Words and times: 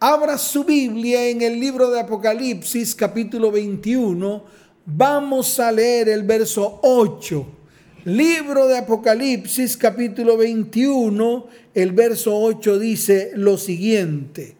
abra 0.00 0.38
su 0.38 0.62
Biblia 0.64 1.28
en 1.28 1.42
el 1.42 1.58
libro 1.58 1.90
de 1.90 2.00
Apocalipsis 2.00 2.94
capítulo 2.94 3.50
21. 3.50 4.44
Vamos 4.86 5.58
a 5.58 5.72
leer 5.72 6.08
el 6.08 6.22
verso 6.22 6.78
8. 6.82 7.46
Libro 8.04 8.68
de 8.68 8.78
Apocalipsis 8.78 9.76
capítulo 9.76 10.36
21, 10.36 11.46
el 11.74 11.92
verso 11.92 12.38
8 12.38 12.78
dice 12.78 13.32
lo 13.34 13.58
siguiente. 13.58 14.56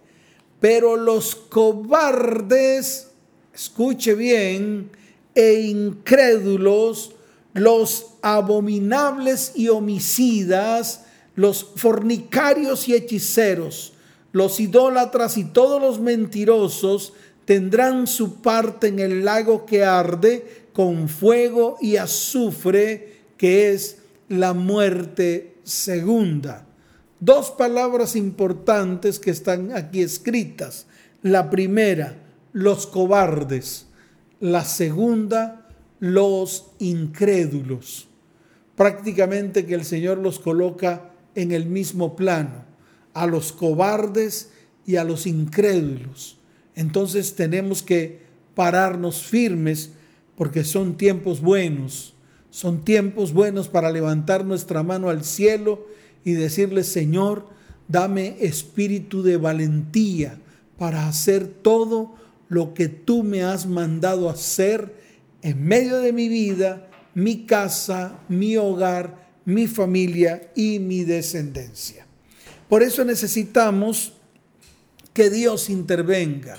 Pero 0.61 0.97
los 0.97 1.37
cobardes, 1.37 3.09
escuche 3.55 4.15
bien, 4.15 4.91
e 5.37 5.61
incrédulos, 5.61 7.13
los 7.55 8.15
abominables 8.23 9.53
y 9.55 9.69
homicidas, 9.69 11.05
los 11.37 11.65
fornicarios 11.77 12.89
y 12.89 12.95
hechiceros, 12.95 13.95
los 14.39 14.61
idólatras 14.61 15.37
y 15.37 15.45
todos 15.45 15.83
los 15.83 16.01
mentirosos 16.01 17.13
tendrán 17.45 18.07
su 18.07 18.41
parte 18.41 18.87
en 18.87 19.01
el 19.01 19.25
lago 19.25 19.67
que 19.67 19.85
arde 19.85 20.69
con 20.73 21.09
fuego 21.09 21.77
y 21.81 21.97
azufre, 21.97 23.25
que 23.37 23.73
es 23.73 23.99
la 24.29 24.55
muerte 24.55 25.57
segunda. 25.65 26.67
Dos 27.19 27.51
palabras 27.51 28.15
importantes 28.15 29.19
que 29.19 29.33
están 29.33 29.73
aquí 29.73 30.03
escritas. 30.03 30.87
La 31.23 31.51
primera, 31.51 32.15
los 32.53 32.87
cobardes. 32.87 33.87
La 34.39 34.65
segunda, 34.65 35.69
los 35.99 36.71
incrédulos. 36.79 38.07
Prácticamente 38.77 39.67
que 39.67 39.75
el 39.75 39.85
Señor 39.85 40.19
los 40.19 40.39
coloca 40.39 41.11
en 41.35 41.51
el 41.51 41.67
mismo 41.67 42.15
plano, 42.15 42.68
a 43.19 43.27
los 43.27 43.53
cobardes 43.53 44.51
y 44.87 44.97
a 44.97 45.05
los 45.05 45.27
incrédulos. 45.27 46.39
Entonces 46.75 47.35
tenemos 47.35 47.83
que 47.83 48.21
pararnos 48.55 49.23
firmes 49.23 49.91
porque 50.37 50.63
son 50.63 50.97
tiempos 50.97 51.41
buenos, 51.41 52.15
son 52.51 52.85
tiempos 52.85 53.33
buenos 53.33 53.69
para 53.69 53.91
levantar 53.91 54.45
nuestra 54.45 54.83
mano 54.85 55.11
al 55.11 55.25
cielo 55.25 55.87
y 56.25 56.33
decirle, 56.33 56.85
Señor, 56.85 57.47
dame 57.89 58.37
espíritu 58.41 59.23
de 59.23 59.37
valentía 59.37 60.39
para 60.79 61.09
hacer 61.09 61.49
todo 61.49 62.15
lo 62.49 62.73
que 62.73 62.89
tú 62.89 63.25
me 63.25 63.43
has 63.43 63.67
mandado 63.67 64.31
hacer 64.31 64.95
en 65.43 65.65
medio 65.65 65.99
de 65.99 66.13
mi 66.13 66.29
vida, 66.29 66.89
mi 67.15 67.47
casa, 67.47 68.21
mi 68.29 68.57
hogar, 68.57 69.29
mi 69.45 69.67
familia 69.67 70.53
y 70.55 70.79
mi 70.79 71.05
descendencia. 71.05 72.08
Por 72.69 72.83
eso 72.83 73.05
necesitamos 73.05 74.13
que 75.13 75.31
Dios 75.31 75.71
intervenga. 75.71 76.59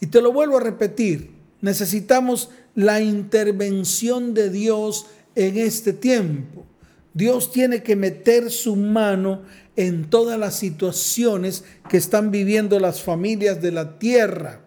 Y 0.00 0.06
te 0.08 0.20
lo 0.20 0.32
vuelvo 0.32 0.58
a 0.58 0.60
repetir, 0.60 1.30
necesitamos 1.60 2.50
la 2.74 3.00
intervención 3.00 4.34
de 4.34 4.50
Dios 4.50 5.06
en 5.34 5.56
este 5.56 5.92
tiempo. 5.92 6.66
Dios 7.14 7.50
tiene 7.50 7.82
que 7.82 7.96
meter 7.96 8.50
su 8.50 8.76
mano 8.76 9.42
en 9.76 10.10
todas 10.10 10.38
las 10.38 10.56
situaciones 10.56 11.64
que 11.88 11.96
están 11.96 12.30
viviendo 12.30 12.78
las 12.78 13.00
familias 13.00 13.62
de 13.62 13.72
la 13.72 13.98
tierra. 13.98 14.60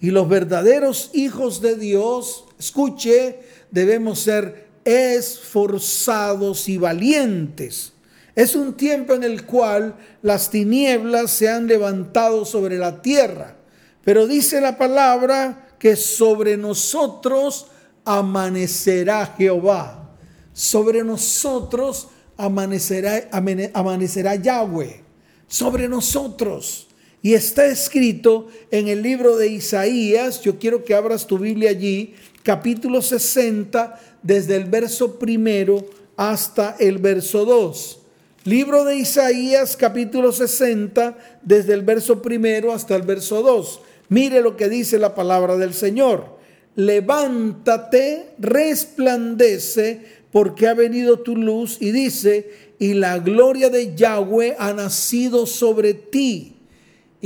Y 0.00 0.10
los 0.10 0.28
verdaderos 0.28 1.10
hijos 1.14 1.60
de 1.62 1.76
Dios, 1.76 2.44
escuche, 2.58 3.40
debemos 3.72 4.20
ser 4.20 4.66
esforzados 4.84 6.68
y 6.68 6.78
valientes. 6.78 7.92
Es 8.36 8.54
un 8.54 8.74
tiempo 8.74 9.14
en 9.14 9.24
el 9.24 9.46
cual 9.46 9.96
las 10.20 10.50
tinieblas 10.50 11.30
se 11.30 11.48
han 11.48 11.66
levantado 11.66 12.44
sobre 12.44 12.76
la 12.76 13.00
tierra, 13.00 13.56
pero 14.04 14.26
dice 14.26 14.60
la 14.60 14.76
palabra 14.76 15.70
que 15.78 15.96
sobre 15.96 16.58
nosotros 16.58 17.68
amanecerá 18.04 19.34
Jehová, 19.38 20.14
sobre 20.52 21.02
nosotros 21.02 22.08
amanecerá, 22.36 23.30
amanecerá 23.72 24.34
Yahweh, 24.34 25.02
sobre 25.48 25.88
nosotros. 25.88 26.88
Y 27.22 27.32
está 27.32 27.64
escrito 27.64 28.48
en 28.70 28.88
el 28.88 29.00
libro 29.00 29.38
de 29.38 29.48
Isaías, 29.48 30.42
yo 30.42 30.58
quiero 30.58 30.84
que 30.84 30.94
abras 30.94 31.26
tu 31.26 31.38
Biblia 31.38 31.70
allí, 31.70 32.14
capítulo 32.42 33.00
60, 33.00 33.98
desde 34.22 34.56
el 34.56 34.66
verso 34.66 35.18
primero 35.18 35.86
hasta 36.18 36.76
el 36.78 36.98
verso 36.98 37.46
2. 37.46 38.02
Libro 38.46 38.84
de 38.84 38.94
Isaías, 38.94 39.76
capítulo 39.76 40.30
60, 40.30 41.18
desde 41.42 41.74
el 41.74 41.82
verso 41.82 42.22
primero 42.22 42.72
hasta 42.72 42.94
el 42.94 43.02
verso 43.02 43.42
2. 43.42 43.80
Mire 44.08 44.40
lo 44.40 44.56
que 44.56 44.68
dice 44.68 45.00
la 45.00 45.16
palabra 45.16 45.56
del 45.56 45.74
Señor. 45.74 46.38
Levántate, 46.76 48.34
resplandece, 48.38 50.00
porque 50.30 50.68
ha 50.68 50.74
venido 50.74 51.18
tu 51.18 51.34
luz 51.34 51.78
y 51.80 51.90
dice, 51.90 52.48
y 52.78 52.94
la 52.94 53.18
gloria 53.18 53.68
de 53.68 53.96
Yahweh 53.96 54.54
ha 54.60 54.72
nacido 54.72 55.46
sobre 55.46 55.94
ti. 55.94 56.55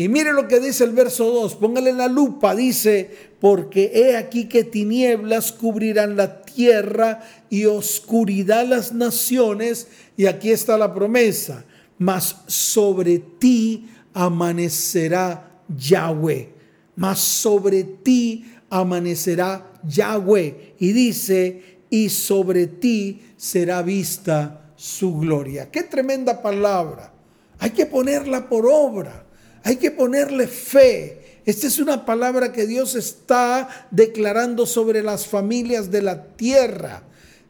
Y 0.01 0.09
mire 0.09 0.33
lo 0.33 0.49
que 0.49 0.61
dice 0.61 0.85
el 0.85 0.93
verso 0.93 1.27
2, 1.27 1.57
póngale 1.57 1.93
la 1.93 2.09
lupa, 2.09 2.55
dice, 2.55 3.11
porque 3.39 3.93
he 3.93 4.17
aquí 4.17 4.47
que 4.47 4.65
tinieblas 4.65 5.53
cubrirán 5.53 6.17
la 6.17 6.41
tierra 6.41 7.21
y 7.51 7.67
oscuridad 7.67 8.67
las 8.67 8.95
naciones, 8.95 9.89
y 10.17 10.25
aquí 10.25 10.53
está 10.53 10.79
la 10.79 10.95
promesa, 10.95 11.67
mas 11.99 12.35
sobre 12.47 13.19
ti 13.19 13.91
amanecerá 14.15 15.61
Yahweh, 15.69 16.49
mas 16.97 17.19
sobre 17.19 17.85
ti 17.85 18.51
amanecerá 18.71 19.71
Yahweh, 19.87 20.77
y 20.79 20.93
dice, 20.93 21.83
y 21.91 22.09
sobre 22.09 22.69
ti 22.69 23.21
será 23.37 23.83
vista 23.83 24.73
su 24.77 25.19
gloria. 25.19 25.71
Qué 25.71 25.83
tremenda 25.83 26.41
palabra. 26.41 27.13
Hay 27.59 27.73
que 27.73 27.85
ponerla 27.85 28.49
por 28.49 28.65
obra. 28.67 29.27
Hay 29.65 29.77
que 29.77 29.91
ponerle 29.91 30.47
fe. 30.47 31.41
Esta 31.45 31.67
es 31.67 31.79
una 31.79 32.05
palabra 32.05 32.53
que 32.53 32.67
Dios 32.67 32.95
está 32.95 33.87
declarando 33.91 34.67
sobre 34.67 35.03
las 35.03 35.27
familias 35.27 35.91
de 35.91 36.03
la 36.03 36.25
tierra. 36.35 37.03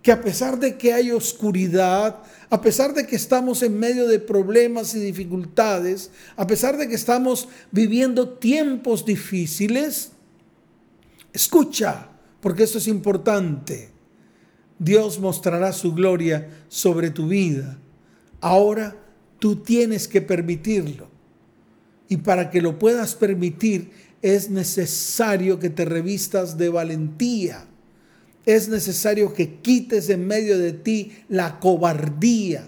Que 0.03 0.13
a 0.13 0.23
pesar 0.23 0.59
de 0.59 0.79
que 0.79 0.95
hay 0.95 1.11
oscuridad, 1.11 2.21
a 2.49 2.61
pesar 2.63 2.95
de 2.95 3.07
que 3.07 3.17
estamos 3.17 3.63
en 3.63 3.79
medio 3.79 4.09
de 4.09 4.19
problemas 4.19 4.95
y 4.95 5.01
dificultades, 5.01 6.11
a 6.37 6.47
pesar 6.47 6.79
de 6.79 6.89
que 6.89 6.95
estamos 6.95 7.49
viviendo 7.71 8.31
tiempos 8.31 9.05
difíciles, 9.05 10.13
escucha, 11.33 12.09
porque 12.41 12.63
esto 12.63 12.79
es 12.79 12.89
importante. 12.89 13.91
Dios 14.79 15.19
mostrará 15.19 15.75
su 15.75 15.93
gloria 15.93 16.49
sobre 16.69 17.11
tu 17.11 17.29
vida. 17.29 17.79
Ahora 18.41 18.97
tú 19.39 19.57
tienes 19.57 20.09
que 20.09 20.23
permitirlo. 20.23 21.10
Y 22.11 22.19
para 22.19 22.51
que 22.51 22.61
lo 22.61 22.77
puedas 22.77 23.15
permitir 23.15 23.93
es 24.21 24.51
necesario 24.51 25.61
que 25.61 25.71
te 25.71 25.85
revistas 25.85 26.59
de 26.59 26.69
valentía. 26.69 27.65
Es 28.45 28.69
necesario 28.69 29.33
que 29.33 29.61
quites 29.61 30.11
en 30.11 30.27
medio 30.27 30.59
de 30.59 30.73
ti 30.73 31.13
la 31.29 31.61
cobardía. 31.61 32.67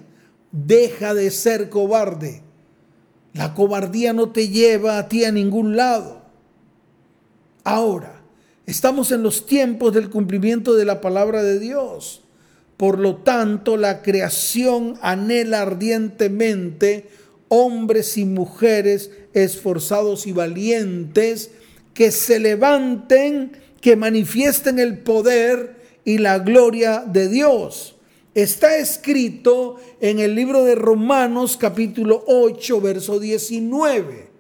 Deja 0.53 1.13
de 1.13 1.33
ser 1.33 1.71
cobarde. 1.71 2.43
La 3.33 3.53
cobardía 3.53 4.13
no 4.13 4.31
te 4.31 4.49
lleva 4.49 4.97
a 4.97 5.09
ti 5.09 5.25
a 5.25 5.33
ningún 5.33 5.77
lado. 5.77 6.23
Ahora, 7.65 8.23
estamos 8.65 9.11
en 9.11 9.25
los 9.25 9.45
tiempos 9.45 9.93
del 9.93 10.09
cumplimiento 10.09 10.75
de 10.75 10.85
la 10.85 11.01
palabra 11.01 11.43
de 11.43 11.59
Dios. 11.59 12.23
Por 12.77 13.01
lo 13.01 13.17
tanto, 13.17 13.77
la 13.77 14.03
creación 14.03 14.99
anhela 15.03 15.63
ardientemente 15.63 17.09
hombres 17.55 18.17
y 18.17 18.25
mujeres 18.25 19.11
esforzados 19.35 20.27
y 20.27 20.33
valientes 20.33 21.51
que 21.93 22.11
se 22.11 22.41
levanten, 22.41 23.53
que 23.83 23.95
manifiesten 23.95 24.79
el 24.79 25.01
poder 25.01 25.77
y 26.03 26.17
la 26.17 26.39
gloria 26.39 27.05
de 27.07 27.29
Dios. 27.29 27.97
Está 28.35 28.79
escrito 28.79 29.77
en 30.01 30.19
el 30.19 30.35
libro 30.35 30.65
de 30.65 30.77
Romanos 30.77 31.59
capítulo 31.59 32.25
8, 32.27 32.81
verso 32.81 33.21
19. 33.21 34.31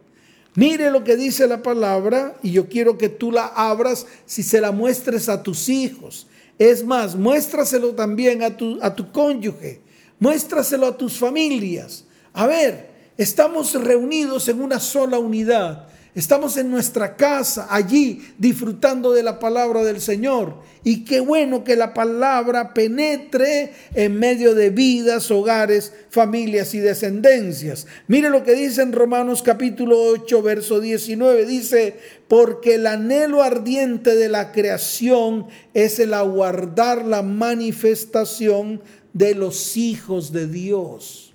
Mire 0.54 0.90
lo 0.90 1.04
que 1.04 1.16
dice 1.16 1.46
la 1.46 1.62
palabra 1.62 2.38
y 2.42 2.52
yo 2.52 2.70
quiero 2.70 2.96
que 2.96 3.10
tú 3.10 3.30
la 3.30 3.44
abras 3.44 4.06
si 4.24 4.42
se 4.42 4.58
la 4.62 4.72
muestres 4.72 5.28
a 5.28 5.42
tus 5.42 5.68
hijos. 5.68 6.28
Es 6.58 6.82
más, 6.82 7.14
muéstraselo 7.14 7.90
también 7.90 8.42
a 8.42 8.56
tu, 8.56 8.78
a 8.80 8.94
tu 8.94 9.12
cónyuge, 9.12 9.82
muéstraselo 10.18 10.86
a 10.86 10.96
tus 10.96 11.18
familias. 11.18 12.06
A 12.32 12.46
ver, 12.46 12.91
Estamos 13.22 13.74
reunidos 13.74 14.48
en 14.48 14.60
una 14.60 14.80
sola 14.80 15.20
unidad. 15.20 15.86
Estamos 16.12 16.56
en 16.56 16.72
nuestra 16.72 17.14
casa, 17.14 17.68
allí, 17.70 18.20
disfrutando 18.36 19.12
de 19.12 19.22
la 19.22 19.38
palabra 19.38 19.84
del 19.84 20.00
Señor. 20.00 20.56
Y 20.82 21.04
qué 21.04 21.20
bueno 21.20 21.62
que 21.62 21.76
la 21.76 21.94
palabra 21.94 22.74
penetre 22.74 23.74
en 23.94 24.18
medio 24.18 24.56
de 24.56 24.70
vidas, 24.70 25.30
hogares, 25.30 25.92
familias 26.10 26.74
y 26.74 26.80
descendencias. 26.80 27.86
Mire 28.08 28.28
lo 28.28 28.42
que 28.42 28.54
dice 28.54 28.82
en 28.82 28.92
Romanos 28.92 29.44
capítulo 29.44 30.02
8, 30.02 30.42
verso 30.42 30.80
19. 30.80 31.46
Dice, 31.46 32.00
porque 32.26 32.74
el 32.74 32.88
anhelo 32.88 33.40
ardiente 33.40 34.16
de 34.16 34.28
la 34.28 34.50
creación 34.50 35.46
es 35.74 36.00
el 36.00 36.12
aguardar 36.12 37.04
la 37.04 37.22
manifestación 37.22 38.82
de 39.12 39.36
los 39.36 39.76
hijos 39.76 40.32
de 40.32 40.48
Dios. 40.48 41.31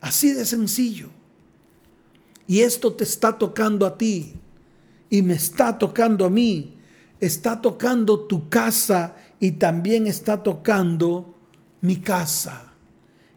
Así 0.00 0.32
de 0.32 0.44
sencillo. 0.44 1.08
Y 2.46 2.60
esto 2.60 2.92
te 2.94 3.04
está 3.04 3.38
tocando 3.38 3.86
a 3.86 3.96
ti 3.96 4.34
y 5.08 5.22
me 5.22 5.34
está 5.34 5.78
tocando 5.78 6.24
a 6.24 6.30
mí. 6.30 6.76
Está 7.20 7.60
tocando 7.60 8.20
tu 8.20 8.48
casa 8.48 9.14
y 9.38 9.52
también 9.52 10.06
está 10.06 10.42
tocando 10.42 11.34
mi 11.80 11.96
casa. 11.96 12.72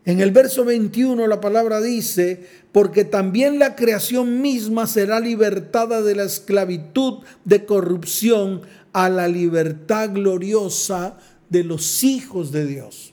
En 0.06 0.19
el 0.19 0.31
verso 0.31 0.65
21 0.65 1.27
la 1.27 1.39
palabra 1.39 1.80
dice, 1.80 2.45
porque 2.71 3.06
también 3.06 3.59
la 3.59 3.75
creación 3.75 4.42
misma 4.42 4.86
será 4.86 5.19
libertada 5.19 6.01
de 6.01 6.16
la 6.16 6.24
esclavitud 6.24 7.19
de 7.45 7.66
corrupción 7.66 8.62
a 8.92 9.09
la 9.09 9.27
libertad 9.27 10.12
gloriosa 10.12 11.18
de 11.50 11.63
los 11.63 12.04
hijos 12.04 12.51
de 12.51 12.66
Dios. 12.66 13.12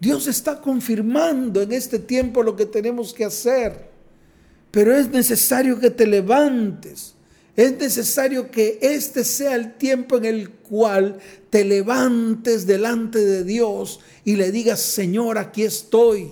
Dios 0.00 0.26
está 0.26 0.60
confirmando 0.60 1.60
en 1.60 1.72
este 1.72 1.98
tiempo 1.98 2.42
lo 2.42 2.56
que 2.56 2.64
tenemos 2.64 3.12
que 3.12 3.26
hacer. 3.26 3.90
Pero 4.70 4.96
es 4.96 5.10
necesario 5.10 5.78
que 5.78 5.90
te 5.90 6.06
levantes. 6.06 7.14
Es 7.54 7.76
necesario 7.76 8.50
que 8.50 8.78
este 8.80 9.24
sea 9.24 9.54
el 9.54 9.74
tiempo 9.74 10.16
en 10.16 10.24
el 10.24 10.50
cual 10.50 11.18
te 11.50 11.64
levantes 11.64 12.66
delante 12.66 13.18
de 13.18 13.44
Dios 13.44 14.00
y 14.24 14.36
le 14.36 14.50
digas, 14.50 14.80
Señor, 14.80 15.36
aquí 15.36 15.64
estoy. 15.64 16.30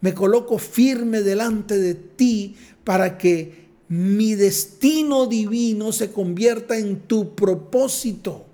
Me 0.00 0.14
coloco 0.14 0.58
firme 0.58 1.22
delante 1.22 1.76
de 1.78 1.94
ti 1.94 2.54
para 2.84 3.18
que 3.18 3.66
mi 3.88 4.34
destino 4.34 5.26
divino 5.26 5.92
se 5.92 6.12
convierta 6.12 6.78
en 6.78 7.00
tu 7.00 7.34
propósito. 7.34 8.47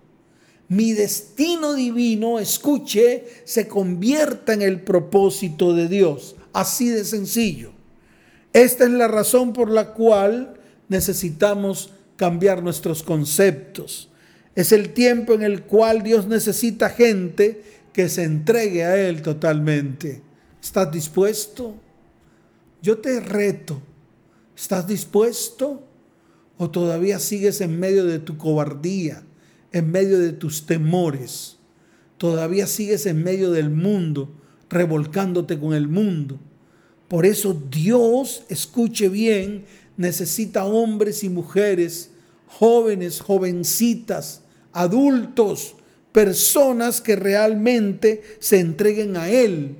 Mi 0.69 0.93
destino 0.93 1.75
divino, 1.75 2.39
escuche, 2.39 3.27
se 3.45 3.69
convierta 3.69 4.55
en 4.55 4.63
el 4.63 4.81
propósito 4.81 5.75
de 5.75 5.89
Dios. 5.89 6.37
Así 6.53 6.89
de 6.89 7.05
sencillo. 7.05 7.73
Esta 8.53 8.85
es 8.85 8.91
la 8.91 9.09
razón 9.09 9.53
por 9.53 9.71
la 9.71 9.93
cual 9.93 10.55
necesitamos 10.89 11.91
cambiar 12.17 12.63
nuestros 12.63 13.03
conceptos. 13.03 14.11
Es 14.55 14.73
el 14.73 14.93
tiempo 14.93 15.35
en 15.35 15.43
el 15.43 15.65
cual 15.65 16.03
Dios 16.03 16.27
necesita 16.27 16.89
gente 16.91 17.63
que 17.93 18.09
se 18.09 18.23
entregue 18.23 18.85
a 18.85 18.97
Él 18.97 19.23
totalmente. 19.23 20.23
¿Estás 20.63 20.91
dispuesto? 20.93 21.75
Yo 22.81 22.99
te 22.99 23.21
reto. 23.21 23.83
¿Estás 24.57 24.87
dispuesto? 24.87 25.83
¿O 26.57 26.71
todavía 26.71 27.19
sigues 27.19 27.61
en 27.61 27.79
medio 27.81 28.05
de 28.05 28.21
tu 28.21 28.39
cobardía, 28.39 29.25
en 29.75 29.91
medio 29.91 30.21
de 30.21 30.33
tus 30.33 30.67
temores? 30.67 31.59
¿Todavía 32.17 32.67
sigues 32.69 33.07
en 33.07 33.23
medio 33.23 33.51
del 33.51 33.71
mundo, 33.71 34.33
revolcándote 34.71 35.59
con 35.59 35.75
el 35.75 35.89
mundo? 35.89 36.39
Por 37.09 37.27
eso 37.27 37.61
Dios, 37.71 38.45
escuche 38.49 39.09
bien, 39.09 39.65
necesita 39.97 40.65
hombres 40.65 41.25
y 41.25 41.29
mujeres, 41.29 42.11
jóvenes, 42.47 43.21
jovencitas, 43.21 44.43
adultos, 44.73 45.75
personas 46.13 47.01
que 47.01 47.17
realmente 47.17 48.23
se 48.39 48.61
entreguen 48.61 49.17
a 49.17 49.29
Él. 49.29 49.77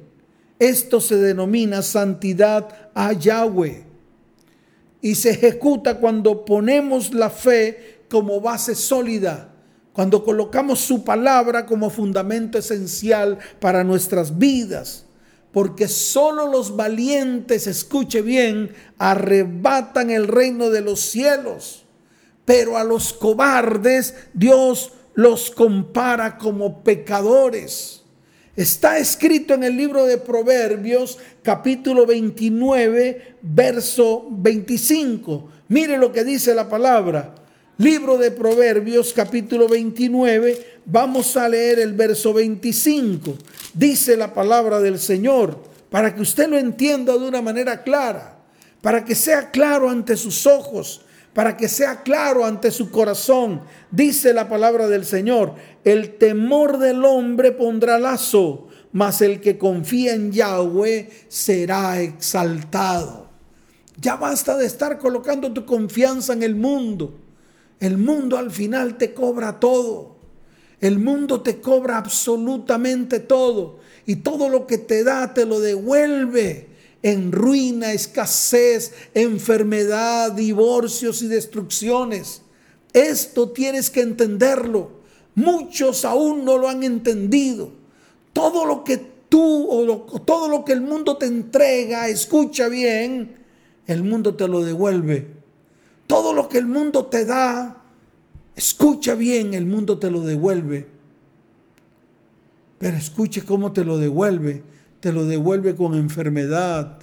Esto 0.59 1.01
se 1.01 1.17
denomina 1.17 1.83
santidad 1.83 2.91
a 2.95 3.13
Yahweh. 3.13 3.85
Y 5.01 5.15
se 5.15 5.31
ejecuta 5.31 6.01
cuando 6.01 6.45
ponemos 6.45 7.15
la 7.15 7.31
fe 7.31 8.03
como 8.09 8.41
base 8.41 8.75
sólida, 8.75 9.54
cuando 9.95 10.23
colocamos 10.23 10.81
su 10.81 11.05
palabra 11.05 11.65
como 11.65 11.89
fundamento 11.89 12.59
esencial 12.59 13.39
para 13.61 13.83
nuestras 13.83 14.37
vidas 14.37 15.05
porque 15.55 15.87
solo 15.87 16.49
los 16.49 16.75
valientes, 16.75 17.69
escuche 17.69 18.23
bien, 18.23 18.73
arrebatan 18.99 20.11
el 20.11 20.27
reino 20.27 20.69
de 20.69 20.81
los 20.81 20.99
cielos. 20.99 21.85
Pero 22.45 22.77
a 22.77 22.83
los 22.83 23.13
cobardes 23.13 24.17
Dios 24.35 24.93
los 25.15 25.53
compara 25.53 26.39
como 26.39 26.83
pecadores. 26.83 28.03
Está 28.57 28.99
escrito 28.99 29.55
en 29.55 29.63
el 29.63 29.77
libro 29.77 30.07
de 30.07 30.19
Proverbios 30.19 31.19
capítulo 31.45 32.05
29, 32.05 33.37
verso 33.43 34.27
25. 34.31 35.51
Mire 35.69 35.99
lo 35.99 36.11
que 36.11 36.25
dice 36.25 36.53
la 36.53 36.69
palabra. 36.69 37.33
Libro 37.79 38.19
de 38.19 38.31
Proverbios 38.31 39.13
capítulo 39.13 39.67
29, 39.69 40.79
vamos 40.85 41.37
a 41.37 41.49
leer 41.49 41.81
el 41.81 41.93
verso 41.93 42.33
25. 42.33 43.35
Dice 43.73 44.17
la 44.17 44.33
palabra 44.33 44.79
del 44.79 45.01
Señor, 45.01 45.59
para 45.91 46.15
que 46.15 46.23
usted 46.23 46.49
lo 46.49 46.57
entienda 46.57 47.15
de 47.15 47.27
una 47.27 47.43
manera 47.43 47.83
clara, 47.83 48.39
para 48.81 49.05
que 49.05 49.17
sea 49.17 49.51
claro 49.51 49.91
ante 49.91 50.17
sus 50.17 50.47
ojos, 50.47 51.01
para 51.33 51.57
que 51.57 51.67
sea 51.67 52.05
claro 52.05 52.45
ante 52.45 52.71
su 52.71 52.93
corazón. 52.93 53.63
Dice 53.91 54.33
la 54.33 54.49
palabra 54.49 54.87
del 54.87 55.05
Señor, 55.05 55.57
el 55.83 56.17
temor 56.17 56.79
del 56.79 57.05
hombre 57.05 57.51
pondrá 57.51 57.99
lazo, 57.99 58.69
mas 58.93 59.21
el 59.21 59.41
que 59.41 59.59
confía 59.59 60.15
en 60.15 60.31
Yahweh 60.31 61.11
será 61.27 62.01
exaltado. 62.01 63.31
Ya 64.01 64.15
basta 64.15 64.57
de 64.57 64.67
estar 64.67 64.97
colocando 65.01 65.53
tu 65.53 65.67
confianza 65.67 66.35
en 66.35 66.45
el 66.45 66.55
mundo 66.55 67.24
el 67.81 67.99
mundo 67.99 68.39
al 68.39 68.51
final 68.51 68.97
te 68.97 69.13
cobra 69.13 69.61
todo. 69.61 70.17
El 70.81 70.99
mundo 70.99 71.43
te 71.43 71.61
cobra 71.61 71.99
absolutamente 71.99 73.21
todo. 73.21 73.79
Y 74.07 74.17
todo 74.17 74.49
lo 74.49 74.67
que 74.67 74.79
te 74.79 75.05
da 75.05 75.35
te 75.35 75.47
lo 75.47 75.61
devuelve 75.61 76.69
en 77.03 77.33
ruina, 77.33 77.93
escasez, 77.93 78.93
enfermedad, 79.15 80.33
divorcios 80.33 81.23
y 81.23 81.29
destrucciones. 81.29 82.43
Esto 82.93 83.51
tienes 83.51 83.91
que 83.91 84.01
entenderlo. 84.01 85.03
Muchos 85.35 86.05
aún 86.05 86.45
no 86.45 86.59
lo 86.59 86.69
han 86.69 86.83
entendido. 86.83 87.73
Todo 88.33 88.67
lo 88.67 88.85
que 88.85 88.99
tú 89.29 89.69
o 89.71 90.23
todo 90.23 90.49
lo 90.49 90.65
que 90.65 90.73
el 90.73 90.81
mundo 90.81 91.17
te 91.17 91.27
entrega, 91.27 92.09
escucha 92.09 92.69
bien, 92.69 93.37
el 93.87 94.03
mundo 94.03 94.37
te 94.37 94.49
lo 94.49 94.65
devuelve 94.65 95.44
todo 96.07 96.33
lo 96.33 96.49
que 96.49 96.59
el 96.59 96.67
mundo 96.67 97.07
te 97.07 97.25
da, 97.25 97.83
escucha 98.55 99.15
bien, 99.15 99.55
el 99.55 99.67
mundo 99.67 99.99
te 99.99 100.11
lo 100.11 100.21
devuelve. 100.21 100.89
Pero 102.79 102.97
escuche 102.97 103.43
cómo 103.43 103.73
te 103.73 103.85
lo 103.85 103.99
devuelve. 103.99 104.63
Te 105.05 105.13
lo 105.13 105.27
devuelve 105.27 105.75
con 105.75 105.95
enfermedad, 105.95 106.99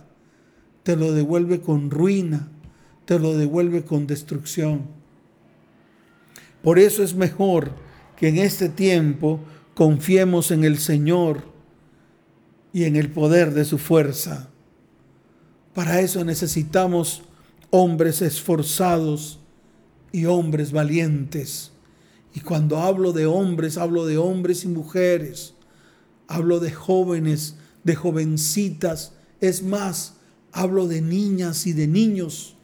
te 0.81 0.95
lo 0.95 1.11
devuelve 1.11 1.61
con 1.61 1.91
ruina, 1.91 2.47
te 3.05 3.19
lo 3.19 3.37
devuelve 3.37 3.83
con 3.83 4.07
destrucción. 4.07 4.87
Por 6.63 6.79
eso 6.79 7.03
es 7.03 7.13
mejor 7.13 7.73
que 8.15 8.29
en 8.29 8.39
este 8.39 8.69
tiempo 8.69 9.39
confiemos 9.75 10.49
en 10.49 10.63
el 10.63 10.79
Señor 10.79 11.43
y 12.73 12.85
en 12.85 12.95
el 12.95 13.11
poder 13.11 13.53
de 13.53 13.65
su 13.65 13.77
fuerza. 13.77 14.49
Para 15.75 16.01
eso 16.01 16.25
necesitamos 16.25 17.21
hombres 17.71 18.21
esforzados 18.21 19.39
y 20.11 20.25
hombres 20.25 20.71
valientes. 20.71 21.71
Y 22.33 22.41
cuando 22.41 22.77
hablo 22.77 23.11
de 23.11 23.25
hombres, 23.25 23.77
hablo 23.77 24.05
de 24.05 24.17
hombres 24.17 24.63
y 24.63 24.67
mujeres. 24.67 25.55
Hablo 26.27 26.59
de 26.59 26.71
jóvenes, 26.71 27.55
de 27.83 27.95
jovencitas. 27.95 29.13
Es 29.39 29.63
más, 29.63 30.15
hablo 30.51 30.87
de 30.87 31.01
niñas 31.01 31.65
y 31.65 31.73
de 31.73 31.87
niños 31.87 32.55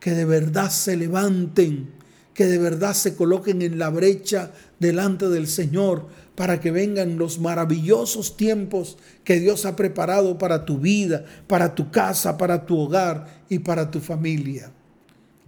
que 0.00 0.12
de 0.12 0.24
verdad 0.24 0.70
se 0.70 0.96
levanten, 0.96 1.90
que 2.32 2.46
de 2.46 2.58
verdad 2.58 2.94
se 2.94 3.16
coloquen 3.16 3.60
en 3.62 3.78
la 3.78 3.90
brecha 3.90 4.52
delante 4.78 5.28
del 5.28 5.48
Señor 5.48 6.08
para 6.36 6.60
que 6.60 6.70
vengan 6.70 7.18
los 7.18 7.40
maravillosos 7.40 8.36
tiempos 8.36 8.98
que 9.24 9.40
Dios 9.40 9.64
ha 9.66 9.74
preparado 9.74 10.38
para 10.38 10.64
tu 10.64 10.78
vida, 10.78 11.24
para 11.48 11.74
tu 11.74 11.90
casa, 11.90 12.36
para 12.36 12.66
tu 12.66 12.78
hogar 12.78 13.42
y 13.48 13.58
para 13.58 13.90
tu 13.90 14.00
familia. 14.00 14.70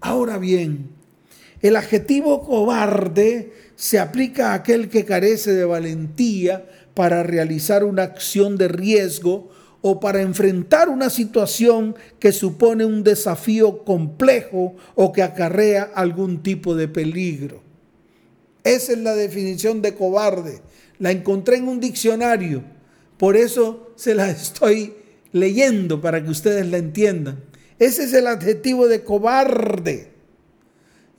Ahora 0.00 0.38
bien, 0.38 0.90
el 1.60 1.76
adjetivo 1.76 2.42
cobarde 2.44 3.52
se 3.76 3.98
aplica 3.98 4.50
a 4.50 4.54
aquel 4.54 4.88
que 4.88 5.04
carece 5.04 5.52
de 5.52 5.64
valentía 5.64 6.66
para 6.94 7.22
realizar 7.22 7.84
una 7.84 8.04
acción 8.04 8.56
de 8.56 8.68
riesgo 8.68 9.50
o 9.82 10.00
para 10.00 10.22
enfrentar 10.22 10.88
una 10.88 11.10
situación 11.10 11.96
que 12.18 12.32
supone 12.32 12.84
un 12.84 13.04
desafío 13.04 13.84
complejo 13.84 14.74
o 14.94 15.12
que 15.12 15.22
acarrea 15.22 15.82
algún 15.94 16.42
tipo 16.42 16.74
de 16.74 16.88
peligro. 16.88 17.67
Esa 18.68 18.92
es 18.92 18.98
la 18.98 19.14
definición 19.14 19.82
de 19.82 19.94
cobarde. 19.94 20.60
La 20.98 21.10
encontré 21.10 21.56
en 21.56 21.68
un 21.68 21.80
diccionario, 21.80 22.62
por 23.18 23.36
eso 23.36 23.92
se 23.96 24.14
la 24.14 24.30
estoy 24.30 24.94
leyendo 25.32 26.00
para 26.00 26.22
que 26.22 26.30
ustedes 26.30 26.66
la 26.66 26.78
entiendan. 26.78 27.44
Ese 27.78 28.04
es 28.04 28.12
el 28.12 28.26
adjetivo 28.26 28.88
de 28.88 29.04
cobarde. 29.04 30.12